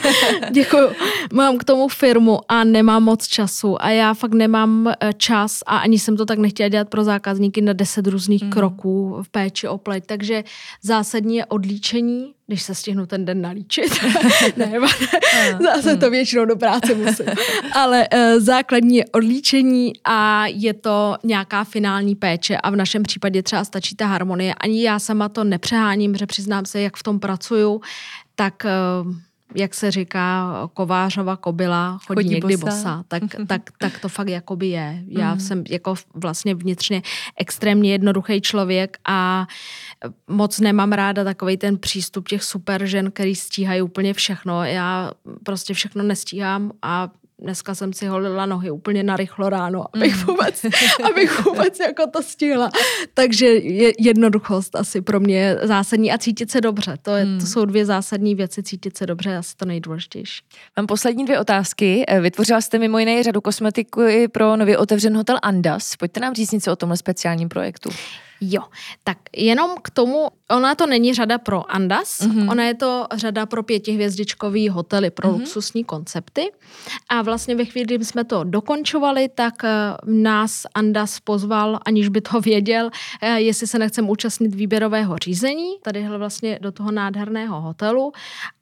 Děkuju. 0.51 0.89
Mám 1.33 1.57
k 1.57 1.63
tomu 1.63 1.87
firmu 1.87 2.39
a 2.49 2.63
nemám 2.63 3.03
moc 3.03 3.27
času. 3.27 3.83
A 3.83 3.89
já 3.89 4.13
fakt 4.13 4.33
nemám 4.33 4.87
eh, 4.87 5.13
čas 5.17 5.59
a 5.65 5.77
ani 5.77 5.99
jsem 5.99 6.17
to 6.17 6.25
tak 6.25 6.39
nechtěla 6.39 6.69
dělat 6.69 6.89
pro 6.89 7.03
zákazníky 7.03 7.61
na 7.61 7.73
deset 7.73 8.07
různých 8.07 8.43
mm. 8.43 8.49
kroků 8.49 9.17
v 9.21 9.29
péči 9.29 9.67
o 9.67 9.77
pleť. 9.77 10.03
Takže 10.05 10.43
zásadní 10.81 11.35
je 11.35 11.45
odlíčení, 11.45 12.33
když 12.47 12.63
se 12.63 12.75
stihnu 12.75 13.05
ten 13.05 13.25
den 13.25 13.41
nalíčit. 13.41 13.91
ne, 14.57 14.71
zase 15.61 15.91
hmm. 15.91 15.99
to 15.99 16.09
většinou 16.09 16.45
do 16.45 16.55
práce 16.55 16.95
musím. 16.95 17.25
Ale 17.73 18.07
uh, 18.13 18.39
základní 18.39 18.97
je 18.97 19.05
odlíčení 19.05 19.93
a 20.03 20.45
je 20.47 20.73
to 20.73 21.15
nějaká 21.23 21.63
finální 21.63 22.15
péče 22.15 22.57
a 22.57 22.69
v 22.69 22.75
našem 22.75 23.03
případě 23.03 23.43
třeba 23.43 23.63
stačí 23.63 23.95
ta 23.95 24.05
harmonie. 24.05 24.53
Ani 24.53 24.83
já 24.83 24.99
sama 24.99 25.29
to 25.29 25.43
nepřeháním, 25.43 26.15
že 26.15 26.25
přiznám 26.25 26.65
se, 26.65 26.81
jak 26.81 26.97
v 26.97 27.03
tom 27.03 27.19
pracuju, 27.19 27.81
tak 28.35 28.53
uh, 29.05 29.15
jak 29.55 29.73
se 29.73 29.91
říká, 29.91 30.53
kovářova 30.73 31.35
kobila 31.35 31.99
chodí, 32.05 32.17
chodí 32.17 32.29
někdy 32.29 32.57
bosa, 32.57 32.75
bosa 32.75 33.03
tak, 33.07 33.23
tak, 33.47 33.61
tak 33.77 33.99
to 33.99 34.09
fakt 34.09 34.27
jakoby 34.27 34.67
je. 34.67 35.03
Já 35.07 35.33
mm. 35.33 35.39
jsem 35.39 35.63
jako 35.69 35.95
vlastně 36.13 36.55
vnitřně 36.55 37.01
extrémně 37.37 37.91
jednoduchý 37.91 38.41
člověk 38.41 38.97
a 39.05 39.47
moc 40.27 40.59
nemám 40.59 40.91
ráda 40.91 41.23
takový 41.23 41.57
ten 41.57 41.77
přístup 41.77 42.27
těch 42.27 42.43
super 42.43 42.85
žen, 42.85 43.11
který 43.11 43.35
stíhají 43.35 43.81
úplně 43.81 44.13
všechno. 44.13 44.63
Já 44.63 45.11
prostě 45.43 45.73
všechno 45.73 46.03
nestíhám 46.03 46.71
a 46.81 47.09
dneska 47.41 47.75
jsem 47.75 47.93
si 47.93 48.07
holila 48.07 48.45
nohy 48.45 48.71
úplně 48.71 49.03
narychlo 49.03 49.49
ráno, 49.49 49.85
abych 49.93 50.15
mm. 50.15 50.23
vůbec, 50.23 50.65
abych 51.03 51.45
vůbec 51.45 51.79
jako 51.79 52.07
to 52.07 52.23
stihla. 52.23 52.69
Takže 53.13 53.45
je 53.47 53.91
jednoduchost 53.99 54.75
asi 54.75 55.01
pro 55.01 55.19
mě 55.19 55.57
zásadní 55.63 56.11
a 56.11 56.17
cítit 56.17 56.51
se 56.51 56.61
dobře. 56.61 56.97
To, 57.01 57.15
je, 57.15 57.25
mm. 57.25 57.39
to 57.39 57.45
jsou 57.45 57.65
dvě 57.65 57.85
zásadní 57.85 58.35
věci, 58.35 58.63
cítit 58.63 58.97
se 58.97 59.05
dobře 59.05 59.29
je 59.29 59.37
asi 59.37 59.55
to 59.55 59.65
nejdůležitější. 59.65 60.41
Mám 60.77 60.87
poslední 60.87 61.25
dvě 61.25 61.39
otázky. 61.39 62.03
Eh, 62.07 62.21
vytvořila 62.21 62.61
jste 62.61 62.79
mimo 62.79 62.99
jiné 62.99 63.23
řadu 63.23 63.41
kosmetiky 63.41 64.27
pro 64.27 64.55
nově 64.55 64.77
otevřený 64.77 65.15
hotel 65.15 65.37
Andas. 65.41 65.95
Pojďte 65.95 66.19
nám 66.19 66.33
říct 66.33 66.51
něco 66.51 66.71
o 66.71 66.75
tomhle 66.75 66.97
speciálním 66.97 67.49
projektu. 67.49 67.89
Jo, 68.41 68.61
tak 69.03 69.17
jenom 69.35 69.71
k 69.81 69.89
tomu, 69.89 70.27
ona 70.49 70.75
to 70.75 70.85
není 70.85 71.13
řada 71.13 71.37
pro 71.37 71.71
Andas, 71.71 72.19
mm-hmm. 72.19 72.51
ona 72.51 72.63
je 72.63 72.73
to 72.73 73.07
řada 73.13 73.45
pro 73.45 73.63
pětihvězdičkový 73.63 74.69
hotely, 74.69 75.09
pro 75.09 75.29
mm-hmm. 75.29 75.39
luxusní 75.39 75.83
koncepty. 75.83 76.51
A 77.09 77.21
vlastně 77.21 77.55
ve 77.55 77.65
chvíli, 77.65 77.85
kdy 77.85 78.05
jsme 78.05 78.23
to 78.23 78.43
dokončovali, 78.43 79.29
tak 79.35 79.63
eh, 79.63 79.69
nás 80.05 80.65
Andas 80.73 81.19
pozval, 81.19 81.79
aniž 81.85 82.09
by 82.09 82.21
to 82.21 82.41
věděl, 82.45 82.89
eh, 83.21 83.41
jestli 83.41 83.67
se 83.67 83.79
nechceme 83.79 84.09
účastnit 84.09 84.55
výběrového 84.55 85.17
řízení, 85.17 85.75
tady 85.83 86.07
vlastně 86.17 86.59
do 86.61 86.71
toho 86.71 86.91
nádherného 86.91 87.61
hotelu. 87.61 88.11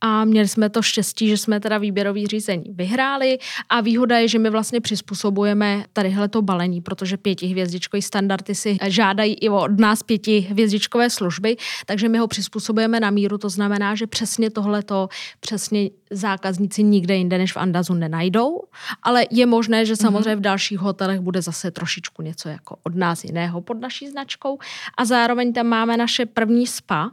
A 0.01 0.25
měli 0.25 0.47
jsme 0.47 0.69
to 0.69 0.81
štěstí, 0.81 1.27
že 1.27 1.37
jsme 1.37 1.59
teda 1.59 1.77
výběrový 1.77 2.27
řízení 2.27 2.63
vyhráli 2.69 3.37
a 3.69 3.81
výhoda 3.81 4.17
je, 4.17 4.27
že 4.27 4.39
my 4.39 4.49
vlastně 4.49 4.81
přizpůsobujeme 4.81 5.85
tadyhle 5.93 6.27
to 6.27 6.41
balení, 6.41 6.81
protože 6.81 7.17
pětihvězdičkový 7.17 8.01
standardy 8.01 8.55
si 8.55 8.77
žádají 8.87 9.33
i 9.33 9.49
o 9.49 9.62
od 9.63 9.79
nás 9.79 10.03
pěti 10.03 10.39
hvězdičkové 10.39 11.09
služby, 11.09 11.57
takže 11.85 12.09
my 12.09 12.17
ho 12.17 12.27
přizpůsobujeme 12.27 12.99
na 12.99 13.09
míru, 13.09 13.37
to 13.37 13.49
znamená, 13.49 13.95
že 13.95 14.07
přesně 14.07 14.49
tohleto, 14.49 15.09
přesně 15.39 15.89
zákazníci 16.11 16.83
nikde 16.83 17.15
jinde 17.15 17.37
než 17.37 17.53
v 17.53 17.57
Andazu 17.57 17.93
nenajdou, 17.93 18.61
ale 19.03 19.25
je 19.31 19.45
možné, 19.45 19.85
že 19.85 19.95
samozřejmě 19.95 20.35
v 20.35 20.41
dalších 20.41 20.79
hotelech 20.79 21.19
bude 21.19 21.41
zase 21.41 21.71
trošičku 21.71 22.21
něco 22.21 22.49
jako 22.49 22.77
od 22.83 22.95
nás 22.95 23.23
jiného 23.23 23.61
pod 23.61 23.81
naší 23.81 24.09
značkou. 24.09 24.57
A 24.97 25.05
zároveň 25.05 25.53
tam 25.53 25.67
máme 25.67 25.97
naše 25.97 26.25
první 26.25 26.67
spa, 26.67 27.11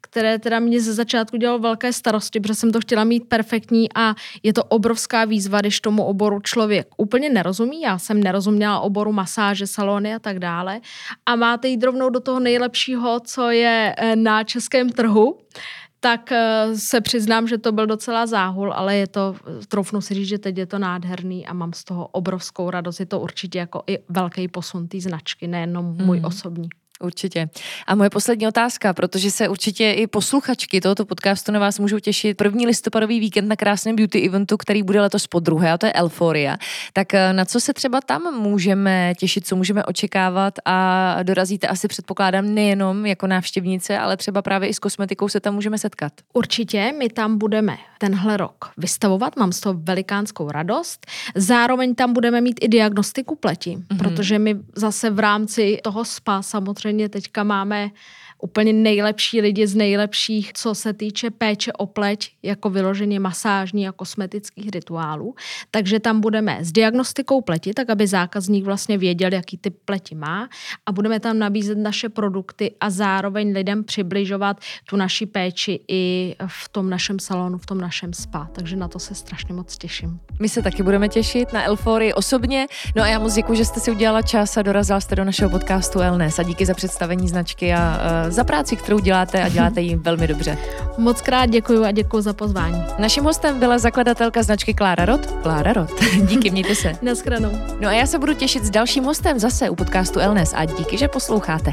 které 0.00 0.38
teda 0.38 0.58
mě 0.58 0.80
ze 0.80 0.94
začátku 0.94 1.36
dělalo 1.36 1.58
velké 1.58 1.92
starosti, 1.92 2.40
protože 2.40 2.54
jsem 2.54 2.72
to 2.72 2.80
chtěla 2.80 3.04
mít 3.04 3.28
perfektní 3.28 3.88
a 3.94 4.14
je 4.42 4.52
to 4.52 4.64
obrovská 4.64 5.24
výzva, 5.24 5.60
když 5.60 5.80
tomu 5.80 6.04
oboru 6.04 6.40
člověk 6.40 6.88
úplně 6.96 7.30
nerozumí. 7.30 7.80
Já 7.80 7.98
jsem 7.98 8.22
nerozuměla 8.22 8.80
oboru 8.80 9.12
masáže, 9.12 9.66
salony 9.66 10.14
a 10.14 10.18
tak 10.18 10.38
dále. 10.38 10.80
A 11.26 11.36
máte 11.36 11.68
jít 11.68 11.84
rovnou 11.84 12.10
do 12.10 12.20
toho 12.20 12.40
nejlepšího, 12.40 13.20
co 13.20 13.50
je 13.50 13.94
eh, 13.98 14.16
na 14.16 14.44
českém 14.44 14.90
trhu 14.90 15.38
tak 16.00 16.32
eh, 16.32 16.66
se 16.76 17.00
přiznám, 17.00 17.48
že 17.48 17.58
to 17.58 17.72
byl 17.72 17.86
docela 17.86 18.26
záhul, 18.26 18.72
ale 18.72 18.96
je 18.96 19.06
to, 19.06 19.36
troufnu 19.68 20.00
si 20.00 20.14
říct, 20.14 20.28
že 20.28 20.38
teď 20.38 20.58
je 20.58 20.66
to 20.66 20.78
nádherný 20.78 21.46
a 21.46 21.52
mám 21.52 21.72
z 21.72 21.84
toho 21.84 22.06
obrovskou 22.06 22.70
radost. 22.70 23.00
Je 23.00 23.06
to 23.06 23.20
určitě 23.20 23.58
jako 23.58 23.82
i 23.86 23.98
velký 24.08 24.48
posun 24.48 24.88
té 24.88 25.00
značky, 25.00 25.46
nejenom 25.46 25.96
můj 25.96 26.18
mm. 26.18 26.24
osobní. 26.24 26.68
Určitě. 27.00 27.48
A 27.86 27.94
moje 27.94 28.10
poslední 28.10 28.48
otázka, 28.48 28.94
protože 28.94 29.30
se 29.30 29.48
určitě 29.48 29.92
i 29.92 30.06
posluchačky 30.06 30.80
tohoto 30.80 31.04
podcastu 31.04 31.52
na 31.52 31.60
vás 31.60 31.78
můžou 31.78 31.98
těšit. 31.98 32.36
První 32.36 32.66
listopadový 32.66 33.20
víkend 33.20 33.48
na 33.48 33.56
krásném 33.56 33.96
beauty 33.96 34.26
eventu, 34.26 34.56
který 34.56 34.82
bude 34.82 35.00
letos 35.00 35.26
po 35.26 35.40
druhé, 35.40 35.72
a 35.72 35.78
to 35.78 35.86
je 35.86 35.92
Elforia. 35.92 36.56
Tak 36.92 37.14
eh, 37.14 37.32
na 37.32 37.44
co 37.44 37.60
se 37.60 37.72
třeba 37.74 38.00
tam 38.00 38.40
můžeme 38.40 39.12
těšit, 39.18 39.46
co 39.46 39.56
můžeme 39.56 39.84
očekávat 39.84 40.54
a 40.64 41.16
dorazíte 41.22 41.66
asi 41.66 41.88
předpokládám 41.88 42.54
nejenom 42.54 43.06
jako 43.06 43.26
návštěvnice, 43.26 43.98
ale 43.98 44.16
třeba 44.16 44.42
právě 44.42 44.68
i 44.68 44.74
s 44.74 44.78
kosmetikou 44.78 45.28
se 45.28 45.40
tam 45.40 45.54
můžeme 45.54 45.78
setkat. 45.78 46.12
Určitě, 46.32 46.92
my 46.98 47.08
tam 47.08 47.38
budeme 47.38 47.76
tenhle 47.98 48.36
rok 48.36 48.70
vystavovat, 48.76 49.36
mám 49.36 49.52
z 49.52 49.60
toho 49.60 49.74
velikánskou 49.78 50.50
radost. 50.50 51.06
Zároveň 51.34 51.94
tam 51.94 52.12
budeme 52.12 52.40
mít 52.40 52.58
i 52.60 52.68
diagnostiku 52.68 53.34
pleti, 53.34 53.76
mm-hmm. 53.76 53.98
protože 53.98 54.38
my 54.38 54.56
zase 54.74 55.10
v 55.10 55.18
rámci 55.18 55.78
toho 55.82 56.04
spa 56.04 56.42
samozřejmě 56.42 56.87
samozřejmě 56.88 57.08
teďka 57.08 57.44
máme 57.44 57.90
úplně 58.42 58.72
nejlepší 58.72 59.40
lidi 59.40 59.66
z 59.66 59.74
nejlepších, 59.74 60.52
co 60.52 60.74
se 60.74 60.92
týče 60.92 61.30
péče 61.30 61.72
o 61.72 61.86
pleť, 61.86 62.30
jako 62.42 62.70
vyloženě 62.70 63.20
masážní 63.20 63.88
a 63.88 63.92
kosmetických 63.92 64.70
rituálů. 64.70 65.34
Takže 65.70 66.00
tam 66.00 66.20
budeme 66.20 66.58
s 66.60 66.72
diagnostikou 66.72 67.40
pleti, 67.40 67.74
tak 67.74 67.90
aby 67.90 68.06
zákazník 68.06 68.64
vlastně 68.64 68.98
věděl, 68.98 69.32
jaký 69.32 69.58
typ 69.58 69.76
pleti 69.84 70.14
má 70.14 70.48
a 70.86 70.92
budeme 70.92 71.20
tam 71.20 71.38
nabízet 71.38 71.78
naše 71.78 72.08
produkty 72.08 72.74
a 72.80 72.90
zároveň 72.90 73.52
lidem 73.52 73.84
přibližovat 73.84 74.60
tu 74.88 74.96
naši 74.96 75.26
péči 75.26 75.80
i 75.88 76.34
v 76.46 76.68
tom 76.68 76.90
našem 76.90 77.18
salonu, 77.18 77.58
v 77.58 77.66
tom 77.66 77.80
našem 77.80 78.12
spa. 78.12 78.48
Takže 78.52 78.76
na 78.76 78.88
to 78.88 78.98
se 78.98 79.14
strašně 79.14 79.54
moc 79.54 79.78
těším. 79.78 80.20
My 80.40 80.48
se 80.48 80.62
taky 80.62 80.82
budeme 80.82 81.08
těšit 81.08 81.52
na 81.52 81.64
Elfory 81.64 82.14
osobně. 82.14 82.66
No 82.96 83.02
a 83.02 83.06
já 83.06 83.18
moc 83.18 83.34
děkuji, 83.34 83.54
že 83.54 83.64
jste 83.64 83.80
si 83.80 83.90
udělala 83.90 84.22
čas 84.22 84.56
a 84.56 84.62
dorazila 84.62 85.00
jste 85.00 85.16
do 85.16 85.24
našeho 85.24 85.50
podcastu 85.50 86.00
Elnes 86.00 86.38
a 86.38 86.42
díky 86.42 86.66
za 86.66 86.74
představení 86.74 87.28
značky 87.28 87.74
a 87.74 88.27
za 88.32 88.44
práci, 88.44 88.76
kterou 88.76 88.98
děláte 88.98 89.42
a 89.42 89.48
děláte 89.48 89.80
ji 89.80 89.96
velmi 89.96 90.26
dobře. 90.26 90.58
Moc 90.98 91.22
krát 91.22 91.46
děkuji 91.46 91.84
a 91.84 91.90
děkuji 91.90 92.20
za 92.20 92.32
pozvání. 92.32 92.84
Naším 92.98 93.24
hostem 93.24 93.58
byla 93.58 93.78
zakladatelka 93.78 94.42
značky 94.42 94.74
Klára 94.74 95.04
Rot. 95.04 95.26
Klára 95.26 95.72
Rot. 95.72 95.90
díky, 96.22 96.50
mějte 96.50 96.74
se. 96.74 96.92
Naschranou. 97.02 97.52
No 97.80 97.88
a 97.88 97.92
já 97.92 98.06
se 98.06 98.18
budu 98.18 98.34
těšit 98.34 98.64
s 98.64 98.70
dalším 98.70 99.04
hostem 99.04 99.38
zase 99.38 99.70
u 99.70 99.74
podcastu 99.74 100.20
Elnes 100.20 100.52
a 100.56 100.64
díky, 100.64 100.98
že 100.98 101.08
posloucháte. 101.08 101.72